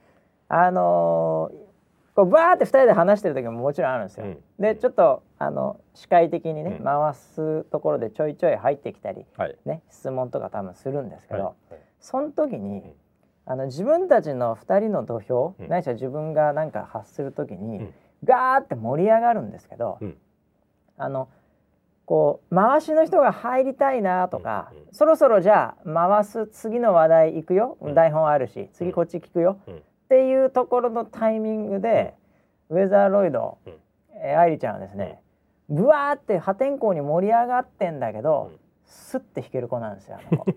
[0.47, 1.64] あのー
[2.15, 4.25] こうバーって2人で話してる時ももちろんあるんですよ。
[4.25, 4.39] うん。
[4.57, 6.83] でちょっとあの視界的にね、うん。
[6.83, 9.57] 回すところでちょいちょい入ってきたり、はい。
[9.65, 11.79] ね、質問とか多分するんですけど、はい。
[11.99, 12.93] その時に、うん。
[13.47, 15.67] あの自分たちの2人の土俵、うん。
[15.67, 17.93] ないしは自分がなんか発する時に、うん。
[18.23, 20.17] ガーって盛り上がるんですけど、うん。
[20.97, 21.27] あの
[22.05, 24.77] こう回しの人が入りたいなとか、うん。
[24.77, 24.85] うん。
[24.93, 27.93] そろそろじゃあ回す次の話題行くよ、うん。
[27.93, 32.13] 台本あるし次こっち聞くよ、うんっていうところのタイミングで、
[32.69, 33.73] ウェザーロイド、うん。
[34.17, 35.19] えー愛理ちゃんはですね、
[35.69, 38.59] ブワーって破天荒に盛り上がってんだけど、うん。
[38.85, 40.45] スッて弾ける子なんですよあの子。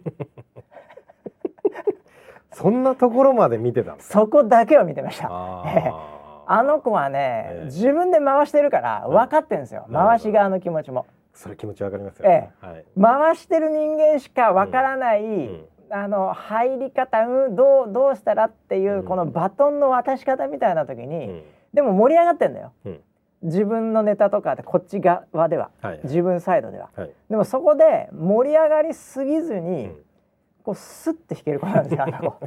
[2.52, 5.28] そんなところまで見てたそこだけを見てました。
[5.30, 7.64] あ あの子はね、ええ。
[7.66, 11.06] 自分で回してるから分かってんですよ、回し側の気持ちも。
[11.32, 12.28] それ気持ちわかりますよ。
[12.28, 12.84] えはい。
[13.00, 19.04] 回してる人間しか分からない、んあの入り方、うん、どうどうしたらっていう、うん。
[19.04, 21.42] このバトンの渡し方みたいな時に、うん。
[21.72, 22.72] でも盛り上がってんだよ。
[22.84, 23.00] うん。
[23.42, 25.70] 自分のネタとかでこっち側では。
[25.80, 26.90] はい自分サイドでは。
[26.94, 27.10] はい。
[27.30, 29.96] でもそこで盛り上がりすぎずに、うん。
[30.64, 32.38] こうスッて弾ける子なんですよ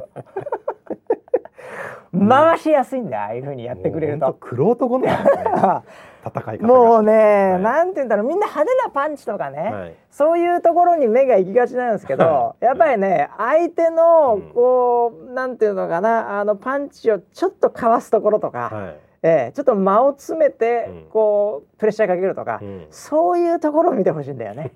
[2.28, 4.26] 回しやすいんだよああいう風にやってくれると。
[4.26, 5.44] もう本当玄人好みなんですね
[6.24, 6.68] 戦い方が。
[6.68, 7.62] もうね、はい。
[7.62, 8.26] なんて言うんだろう。
[8.26, 9.94] みんな派手なパンチとかね、はい。
[10.10, 14.42] そういうところに目が行きがちなんですけど、はやっぱりね相手のうん。
[14.52, 18.96] こう、なんていうのかなあのパンチをちょっとかわすところとか、はい。
[19.24, 21.06] ええちょっと間を詰めて、うん。
[21.10, 22.86] こうプレッシャーかけるとか、うん。
[22.90, 24.72] そういうところを見てほしいんだよね。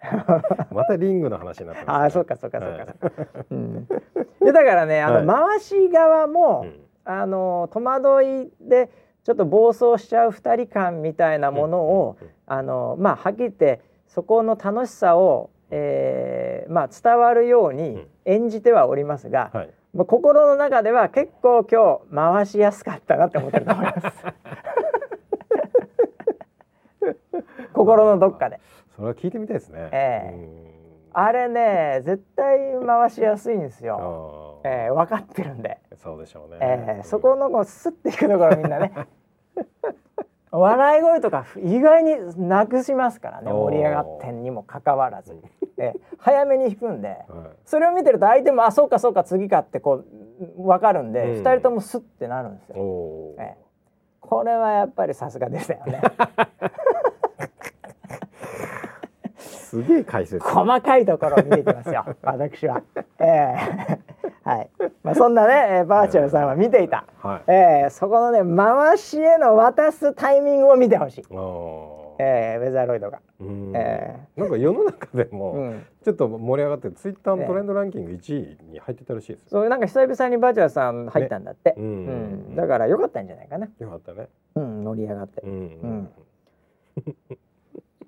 [0.70, 2.76] またリングの話になってます、ね、ああそうかそうかそうか。
[2.76, 2.86] はい。
[2.86, 3.06] そ
[3.50, 6.88] うん、でだからねあの、回し側も、うん。
[7.08, 8.90] あの戸惑いで
[9.24, 12.16] ちょっと暴走しちゃう二人感みたいなものを、
[12.46, 18.06] あのまあはっきり言ってそこの楽しさを、えーまあ、伝わるようにうん。
[18.24, 19.70] 演じてはおりますが、はい。
[19.94, 24.24] まあ、心の中では結構今日回しやすかったなって思ってると思います。
[27.72, 28.60] 心のどっかで。
[28.96, 29.88] それは聞いてみたいですね。
[29.92, 30.34] ええ。
[30.34, 30.68] うん。
[31.12, 34.47] あれね絶対回しやすいんですよ。
[34.68, 35.78] えー、分かってるんで。
[35.96, 38.92] そうでしょうね、えー、そこのこうスッていくところみんなね。
[40.50, 42.16] 笑い声とか意外に
[42.48, 43.52] なくしますからね。
[43.52, 45.36] 盛り上がってんにもかかわらず、
[45.76, 47.08] えー早めに引くんで。
[47.08, 47.18] はい。
[47.64, 50.04] それを見てると相手もあそうかそうか次かってこ
[50.56, 51.44] う分かるんで、うん。
[51.44, 52.76] 二人ともスッてなるんですよ。
[53.38, 53.68] えー。
[54.20, 56.00] これはやっぱりさすがでしたよね。
[59.36, 60.44] すげえ解説。
[60.44, 62.04] 細かいところを見ていきますよ。
[62.22, 62.82] 私は。
[63.18, 64.07] えー
[64.44, 64.70] はい。
[65.02, 67.04] まあそんなね、えーバーチャルさんは見ていた。
[67.22, 71.24] はいえーそこのね回しへの渡すタイミングを見てほしい。
[72.20, 73.20] えー、ウェザーロイドが。
[73.40, 75.86] うんえなんか世の中でも、うん。
[76.04, 81.74] ちょっと盛り上がってツイッターのトレンドランキング1位に入ってたらしいですよ、そうなんか久々にバーチャルさん入ったんだって。
[81.76, 81.88] うんう
[82.52, 83.68] んだから良かったんじゃないかな。
[83.78, 85.46] よかったねうん、盛り上がってう。
[85.48, 86.10] ん、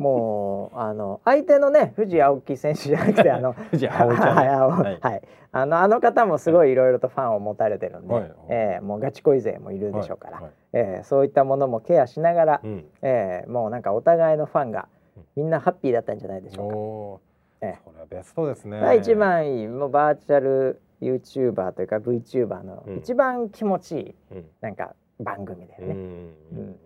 [0.01, 4.37] もうあの相手のね藤青木選手じゃなくて あの藤青ちゃん。
[4.37, 4.99] はい、あのはい。
[5.01, 5.23] はい。
[5.53, 6.75] あのあの方もすごいい。
[6.75, 8.33] ろいろとファンを持たれてるんで、はい。
[8.49, 10.45] えーもうガチ恋勢もいるでしょうから、はい。
[10.45, 10.53] はい。
[10.73, 12.85] えーそういったものもケアしながら、うん。
[13.03, 14.89] えーもうなんかお互いのファンが
[15.37, 17.21] みんなハッピーだったんじゃないでしょ
[17.59, 17.67] うか。
[17.67, 18.81] ええそれはベストですね。
[18.81, 22.97] が一番いいもうバーチャル YouTuber というか VTuber のうん。
[22.97, 24.45] 一番気持ちいいうん。
[24.63, 25.95] なんか番組だよね。
[25.95, 26.35] うん。
[26.57, 26.77] うん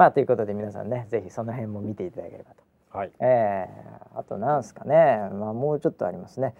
[0.00, 2.98] まあということで皆さんねぜひその辺も見ていただければと。
[2.98, 4.94] はいえー、あとなんすかね
[5.34, 6.54] まあもうちょっとありますね。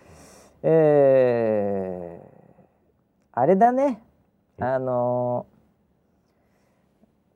[0.62, 2.28] えー、
[3.32, 4.02] あれだね
[4.58, 5.60] うんあのー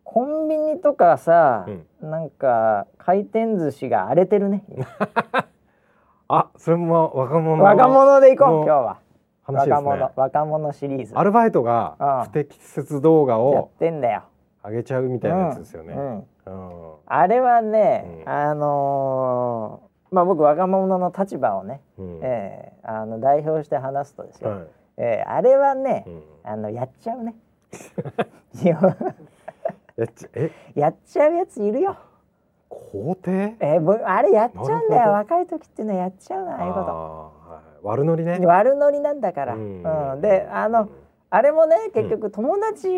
[0.05, 1.67] コンビニとかさ、
[2.01, 4.63] なんか回転寿司が荒れてるね。
[4.69, 4.87] 今
[6.29, 8.99] あそれも若者の若者で行こう今日は。
[9.43, 14.23] 話です若者ね若者シリーズアルバイトがあ不適切動画やっをてんだよ。
[14.65, 15.95] 上げちゃうみたいなやつですよね、
[17.07, 18.33] あれはね、うん。
[18.33, 22.21] あのーまあ僕若者の立場をね、うん。
[22.23, 24.67] えーあの代表して話すとですよ、はい。
[24.99, 26.23] えーあれはね、うん。
[26.45, 27.35] あのやっちゃうね。
[28.62, 28.79] いや
[29.97, 30.51] やっちえ？
[30.75, 31.97] やっちゃうやついるよ、
[32.69, 35.12] 皇帝えーぼあれやっちゃうんだよ。
[35.12, 37.62] 若い時っていうのはやっちゃうなああいうこあーはい。
[37.83, 38.39] 悪ノリね。
[38.41, 40.15] と悪ノリなんだから、ううん。
[40.15, 40.89] んであの
[41.31, 42.89] あれもね結局友達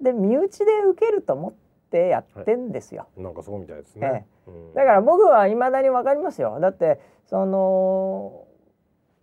[0.00, 1.52] で身内で受けると思っ
[1.90, 4.74] てやってんですよ、なんかそうみたいですね、うん。
[4.74, 6.58] だから僕はいまだに分かりますよ。
[6.60, 8.44] だってその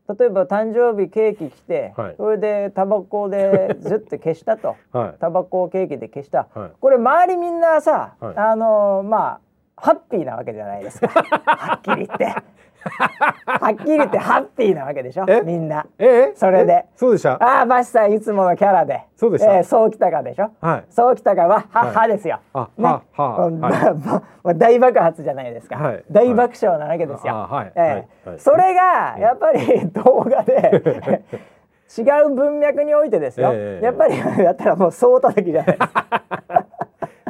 [0.08, 2.16] 例えば誕生日ケーキ来て、はい。
[2.18, 4.76] それでタバコでずって消したと。
[4.94, 5.16] はい。
[5.20, 6.48] タバコをケーキで消した。
[6.54, 6.72] はい。
[6.80, 8.38] これ周りみんなさ、はい。
[8.38, 9.40] あのまあ
[9.78, 11.08] ハッピーなわけじゃないですか。
[11.46, 12.36] はっきり言って
[12.88, 15.26] はっきり言ってハッピーなわけでしょ？
[15.28, 15.42] え？
[15.42, 15.86] みんな。
[15.98, 16.34] え？
[16.36, 16.74] それで。
[16.74, 16.86] え？
[16.96, 17.34] そうでした？
[17.44, 19.02] ああバシさんいつものキャラで。
[19.16, 19.58] そうでした？
[19.58, 20.52] えーそうきたかでしょ？
[20.62, 20.84] はい。
[20.90, 21.96] そうきたかはは、はい。
[21.96, 22.40] はですよ。
[22.54, 22.84] あ、ね。
[22.84, 26.04] ははは大爆発じゃないですか、はい。
[26.12, 27.34] 大爆笑なわけですよ。
[27.34, 27.72] あはい。
[27.76, 28.08] ええはい。
[28.26, 28.40] はい。
[28.40, 31.24] それがやっぱり 動画で
[31.98, 36.06] 違う文脈においてですよ、ええやっぱりやったらもう総叩きじゃないですか。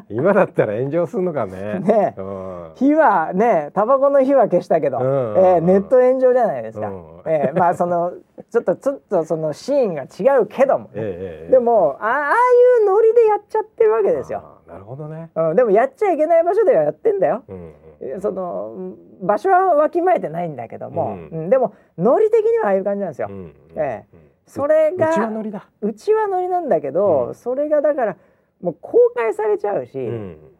[0.09, 1.79] 今だったら炎上するのかね。
[1.79, 2.44] ねうん
[2.75, 6.89] 火はねタバコの火は消したけど、うんええネット炎上じゃないですか。
[6.89, 7.21] うん。
[7.25, 8.13] ええまあその
[8.51, 14.59] ちょっとちょっとそのシーンが違うけどもでもあああいうノリでやっちゃってるわけですよ。
[14.67, 15.29] なるほどね。
[15.35, 17.43] うん、でもやっちゃいけない場所ではやってんだよ。
[17.47, 17.73] うん
[18.19, 21.39] そのうん場所はわきまえてないんだけども、うん。
[21.39, 23.29] うんでもノリ的にはああいう感じなんですよ。
[23.31, 24.19] うんえうん。
[24.45, 25.69] それがうちはノリだ。
[25.81, 27.35] うちはノリなんだけど、うん。
[27.35, 28.17] それがだから
[28.61, 29.97] もう公開されちゃうし、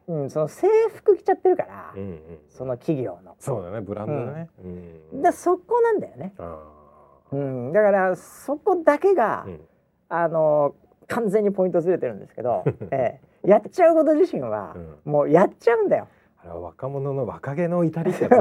[0.07, 3.35] ううんんその制服着ちゃってるから、うんうんその企業の。
[3.39, 4.49] そうだねブランドだね。
[5.13, 5.21] うん。
[5.21, 6.59] でそこなんだよね、あ
[7.31, 9.59] うん、だからそこだけが、ーうん。
[10.09, 10.75] あの
[11.07, 13.49] 完全にポイントずれてるんですけど、 ええ。
[13.49, 14.75] やっちゃうこと自身は、
[15.05, 16.07] うもうやっちゃうんだよ。
[16.41, 18.27] あれは若者の若気の至りってや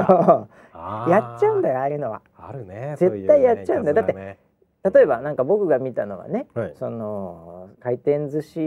[1.37, 2.21] っちゃうんだよああいうのは。
[2.37, 3.95] あるね絶対やっちゃうんだよ。
[3.95, 4.37] ねいたずらね
[4.93, 6.73] 例えばなんか僕が見たのはね、はい。
[6.77, 8.59] その回転寿司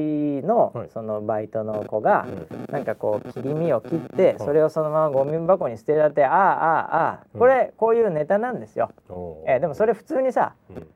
[0.44, 0.90] のはい。
[0.90, 2.72] そのバイトの子が、うん。
[2.72, 4.42] なんかこう切り身を切ってい。
[4.42, 8.90] それをそのままゴミ箱に捨てられてああああああこれこういうネタなんですよ。
[9.08, 10.86] おえーでもそれ普通にさうん。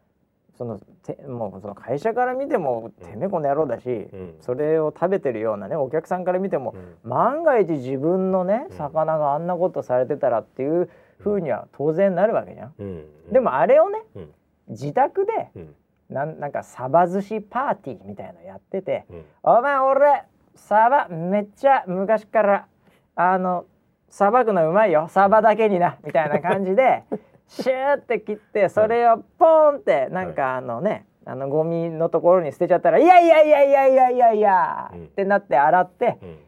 [0.58, 4.34] そのてもうその会社から見てもてめえこの野郎だし、うん。
[4.40, 7.10] それを食べてるようなねお客さんから見ても、うん。
[7.10, 8.76] 万が一自分のねうん。
[8.76, 10.90] 魚があんなことされてたらっていう
[11.22, 12.74] 風には当然なるわけじゃん。
[12.76, 13.04] うん。
[13.32, 14.28] でもあれをねうん
[14.72, 15.74] 自宅でうん。
[16.08, 22.66] なんなんかサバ寿司パーティーみたいなのやっててうん「お前俺サバめっちゃ昔から
[23.14, 23.64] あの
[24.10, 25.08] さばくのうまいよ。
[25.08, 27.04] サバだけにな」みたいな感じで
[27.48, 35.04] シューって切ってそれをポーンってなんかあのねあのゴミのところに捨てちゃったら「いやいやいやいやいやいやいや」うん。
[35.04, 36.38] ってなって洗ってうん。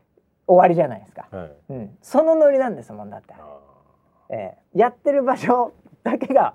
[0.46, 1.26] 終わりじゃないですか。
[1.30, 1.52] はい。
[1.70, 3.36] うん、そのノリなんですもんだって、あ
[4.28, 4.78] ええ。
[4.78, 5.72] やってる場所
[6.02, 6.54] だけが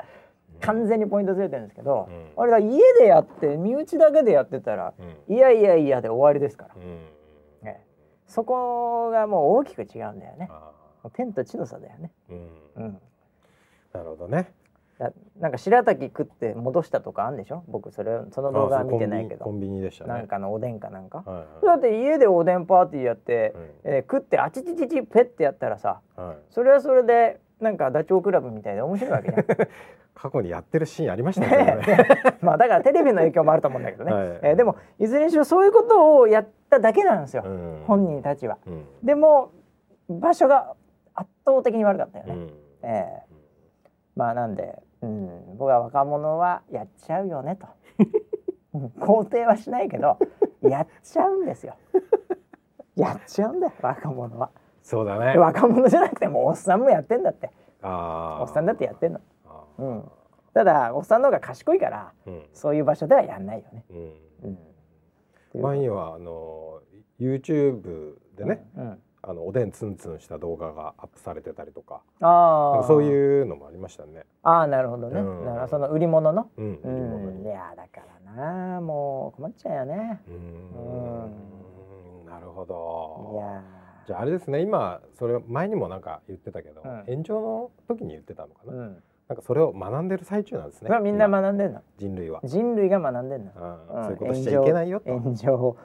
[0.62, 2.44] 完全にポイントずれてるんですけど、うん。
[2.44, 4.94] あれが家でやって身内だけでやってたら
[5.28, 7.68] いやいやいやで終わりですから、うん。
[7.68, 7.82] ええ
[8.28, 10.50] そこがもう大きく違うんだよね。
[10.52, 10.72] あ
[11.14, 12.34] 天と地の差だよね、ー
[12.78, 12.84] うん。
[12.84, 13.02] うん、
[13.94, 14.52] なるほどね。
[15.00, 17.64] だなんか白滝食って戻したとかあんでしょ？
[17.70, 20.10] 僕それその動画は見てないけど、コンビニでしたね。
[20.12, 23.70] なんかのおでんかなんか、はいだって家でおでんパーティーやって、うん。
[23.86, 26.38] えー食ってあちちちちペッてやったらさはい。
[26.50, 29.46] それはそれでなんかダチョウ倶楽部みたいで面白いわけじゃん
[30.22, 31.78] 過去にやってるシーンありましたね。
[31.78, 32.08] ね
[32.42, 34.28] まあだからテレビの影響もあると思うんだけどね、はい。
[34.44, 37.84] えーでもいずれにしろそういうことをやっただけなんですよ、うん。
[37.88, 38.58] 本人たちは。
[38.68, 38.86] うん。
[39.02, 39.52] でも
[40.10, 40.74] 場所が
[41.14, 42.34] 圧倒的に悪かったよね。
[42.34, 42.50] うん。
[42.84, 43.30] ええ
[44.18, 47.68] まあなんで、うん、僕は若者はやっちゃうよねと。
[48.74, 50.18] う ん肯定はしないけど
[50.62, 51.76] やっちゃうんですよ。
[52.98, 54.50] やっちゃうんだよ若者は。
[54.82, 55.32] そうだね。
[55.32, 57.50] で若者じゃなくてもおっさんもやってんだって。
[57.82, 59.22] おっさんだってやってんの。
[59.80, 60.12] あうん、
[60.54, 62.44] ただおっさんの方が賢いからーうん。
[62.54, 63.86] そういう場所ではやんないよね。
[63.90, 64.58] うん。
[65.56, 66.82] うん、前にはあの
[67.20, 72.02] YouTube でね、うん、あのおでんツンツンした動画がアップされてたりとか。
[72.22, 74.26] ああそういうのもありましたね。
[74.44, 75.46] ああなるほどね、うん。
[75.46, 75.68] なるほど。
[75.68, 76.50] その売り物の？
[76.58, 76.90] うん、う
[77.32, 77.38] ん。
[77.40, 77.50] いに。
[77.50, 78.34] やだから
[78.74, 80.22] なもう困っちゃうよね。
[80.28, 82.26] うーん。
[82.26, 83.40] なるほいど。
[83.42, 83.64] や
[84.08, 87.04] じゃああれですね今それ前にもなんか言ってたけど、うん。
[87.06, 90.90] 炎上の時に言ってたのかな、ーうんなんかそれを学んでる最中なんですね。
[90.90, 91.40] まあみんな今。
[91.44, 91.82] 学んでんの。
[92.00, 94.02] 人類は、人類が学んでんの、うん。
[94.02, 94.04] ん。
[94.06, 95.20] そういうことしちゃいけないよと。
[95.20, 95.78] 炎上。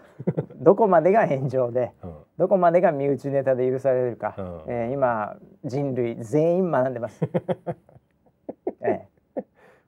[0.57, 2.15] どこまでが炎上でうん。
[2.39, 4.45] どこまでが身内ネタで許されるか、うん。
[4.69, 7.23] えー今人類全員学んでます、
[8.81, 9.07] え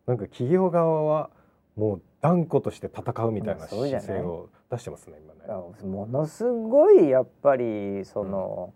[0.07, 1.31] なんか企業側は
[1.77, 4.07] もう断固として戦うみたいなまあそうじゃない。
[4.07, 5.89] 姿勢を出してますね今えね。
[5.91, 8.75] ものすごいやっぱりその、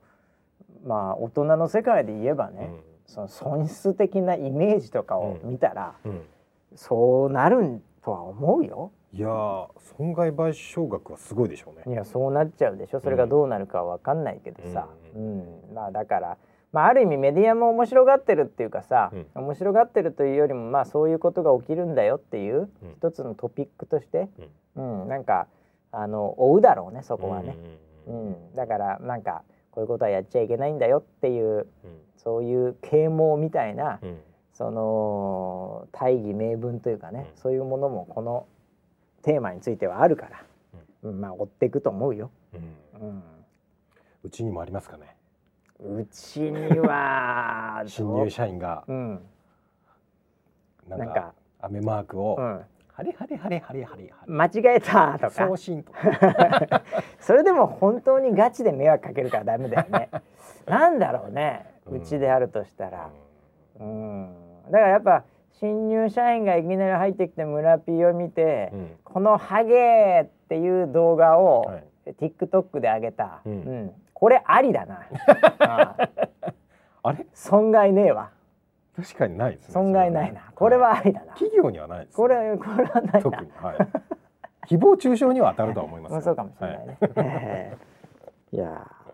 [0.84, 2.70] まあ大人の世界で言えばね、
[3.10, 6.10] その損失的なイメージとかを見たら、うん。
[6.12, 6.20] うん。
[6.76, 8.92] そうなるとは思うよ。
[9.12, 11.92] いやー損害賠償額はすごいでしょうね。
[11.92, 13.00] いやそうなっちゃうでしょ。
[13.00, 14.86] それがどうなるかわかんないけどさ、
[15.16, 15.44] うん。
[15.74, 16.38] まあだから、
[16.72, 19.26] まあ、ある意味メディアも面白がってるっていうかさ、うん。
[19.42, 22.92] 面白がってるというよりもまあそういうことが起きるんだよっていううん。
[22.98, 24.28] 一つのトピックとして、
[24.76, 25.08] うん。
[25.08, 25.48] なんか
[25.90, 27.56] あの追うだろうねそこはね、
[28.06, 28.54] ううんん。
[28.54, 31.66] だからなんかこういうことはやっちゃいけないんだよっていううん。
[32.16, 34.18] そういう啓蒙みたいな、うん。
[34.52, 37.40] その大義名分というかね、うん。
[37.40, 38.46] そういうものもこの
[39.22, 40.44] テーマについてはあるから、
[41.04, 41.20] うん。
[41.20, 42.30] まあ追っていくと思うよ。
[43.00, 43.22] うん。
[44.22, 45.16] うちにもありますかね。
[45.78, 49.20] うちには 新入社員がうん。
[50.88, 52.64] なんかなんか雨マークを、うん
[53.00, 54.32] ハリハリハリハリハリハリ。
[54.32, 55.30] 間違えたとか。
[55.30, 56.82] 送信とか。
[57.18, 60.10] それでも本当にガチで迷惑かけるからダメだよね。
[60.68, 61.64] なんだろうね。
[61.86, 63.08] うちであるとしたら。
[63.80, 64.34] うん。
[64.70, 68.90] だからやっぱ新入社員がいきなり入ってきて村 P を見て、うん。
[69.02, 71.84] このハゲっていう動画を、はい。
[72.18, 73.52] TikTok で上げた、うん。
[73.52, 73.92] うん。
[74.12, 75.06] これありだな。
[77.02, 77.26] あれ？
[77.32, 78.28] 損害ねえわ
[78.96, 79.74] 確かにないですね。
[79.74, 80.52] 損害ないな。
[80.54, 82.08] これはありだな、企業にはないです。
[82.10, 83.20] ね、これこれはないな。
[83.22, 83.76] 特に、はい、
[84.66, 86.12] 誹謗中傷には当たるとは思います。
[86.12, 87.76] よまあそうかもしれないはね、え
[88.52, 88.56] え。
[88.56, 89.10] いやー。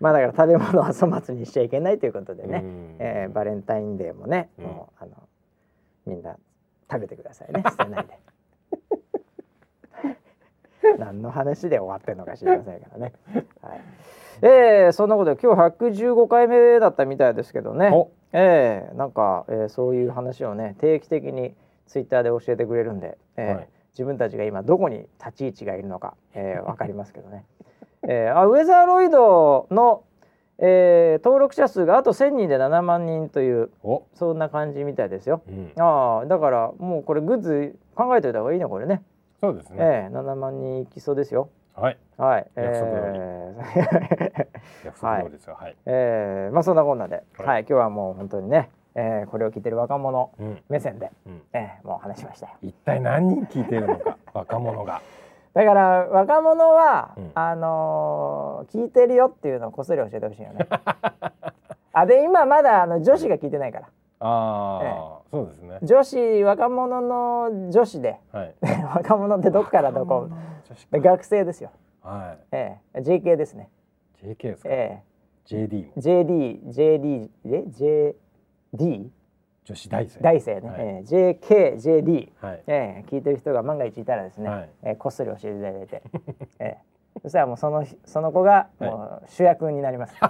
[0.00, 2.96] まあだから食べ物は粗末にしちゃいけないということでね、うん。
[2.98, 4.64] えーバレンタインデーもね、うん。
[4.64, 5.12] もうあの
[6.06, 6.36] みんな
[6.90, 7.62] 食べてくださいね。
[7.64, 8.18] 捨てないで。
[10.98, 13.12] 何の話で終わってるのか知りませんからね。
[13.62, 13.80] はい。
[14.42, 17.90] えー、そんなことで今日115回目だったみたいですけどね。
[17.90, 21.54] おえー、なんか、えー、そういう話をね定期的に
[21.86, 27.44] ツイッターで教えてくれるんで、えーはい自分たちが今どこに立ち位置がいるのか、えー、分かりますけどね、
[28.06, 30.02] えー、あウェザーロイドの、
[30.58, 35.42] えー、登録者数があと1,000人で7万人というお、そんな感じみたいですよ。
[35.48, 39.02] うん、ああだからもうこれグッズ考えておいた方がいいねこれね。
[39.40, 39.76] そうですね。
[39.78, 41.48] ええ7万人いきそうですよ。
[41.76, 41.98] はい。
[42.16, 42.46] はい。
[42.54, 44.46] 約束通りえー
[44.86, 45.56] 約束通りですよ。
[45.58, 45.76] はい。
[45.86, 50.62] えーまあそんなこんなで、は、はいい今日はもう本当にね、えーこれを聞いてる若者うん。
[50.68, 51.42] 目線で、うん。
[51.52, 52.52] えーもう話しましたよ。
[52.62, 55.00] 一体何人聞いているのか、 若者が。
[55.54, 60.66] だから若者は、うんあのー聞いてるよっていうのをこっそり教えてほしいよね。
[61.92, 63.86] あで今まだあの女子が聞いてないから
[64.26, 65.78] ああ、そうですね。
[65.82, 68.16] 女子若者の女子で。
[68.32, 68.54] はい。
[68.94, 70.28] 若者ってどっからどこ？
[70.92, 71.70] 学生ですよ。
[72.02, 73.00] はええ。
[73.00, 73.68] JK ですね。
[74.22, 74.26] い。
[74.28, 74.68] JK ですか？
[74.72, 75.02] え
[75.46, 75.92] JD も。
[75.96, 77.64] え？JD JD え
[78.74, 79.08] JD
[79.64, 80.20] 女子大生。
[80.20, 80.80] 大生ね、はい。
[80.80, 81.00] ええ。
[81.04, 82.62] JK JD はい。
[82.66, 83.10] ええ。
[83.10, 84.68] 聞いてる人が万が一いたらですね、はい。
[84.84, 86.02] ええこっそり教えていただいて、
[86.60, 86.78] ええ。
[87.22, 90.16] そしたらもうそのその子がもう主役になります。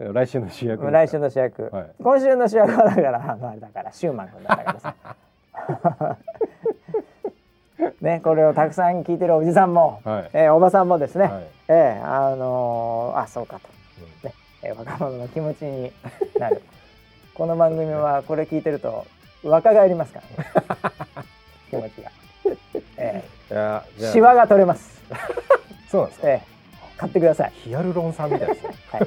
[0.00, 0.90] 来週の主役。
[0.90, 1.90] 来週の主役、はい。
[2.02, 4.94] 今週の主役はだからあのあれだからシューマン君だったからさ。
[8.00, 10.30] ねこれをたくさん聞いてるおじさんも、はい。
[10.32, 11.42] ええおばさんもですね、はい。
[11.68, 13.68] ええあのーあそうかと、
[14.24, 14.28] うん。
[14.28, 15.92] ねええ若者の気持ちに
[16.38, 16.62] なる。
[17.34, 19.06] この番組はこれ聞いてると
[19.42, 20.90] 若返りますから、
[21.22, 21.28] ね、
[21.70, 22.10] 気持ちが、
[22.98, 24.12] えいや、え、じゃあ。
[24.12, 25.02] シワが取れます、
[25.90, 26.28] そうなんですか？
[26.28, 26.46] ええ、
[26.98, 28.74] 買ってください、ヒアルロン酸みたいですね。
[28.92, 29.06] はい、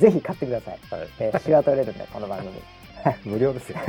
[0.00, 1.08] ぜひ買ってください、はい。
[1.20, 2.50] ええ、シワ取れるんでこの番組。
[3.24, 3.78] 無料ですよ。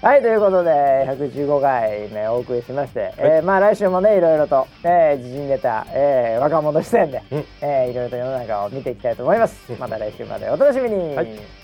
[0.00, 7.44] はいということで115回目お送りしまして、えーまあ来週もねいろいろと、えー、時事ネタ、えー、若者視点で、うん。
[7.62, 9.72] えーいろいろと世の中を見ていきたいと思います。
[9.78, 11.63] また来週までお楽しみに、はい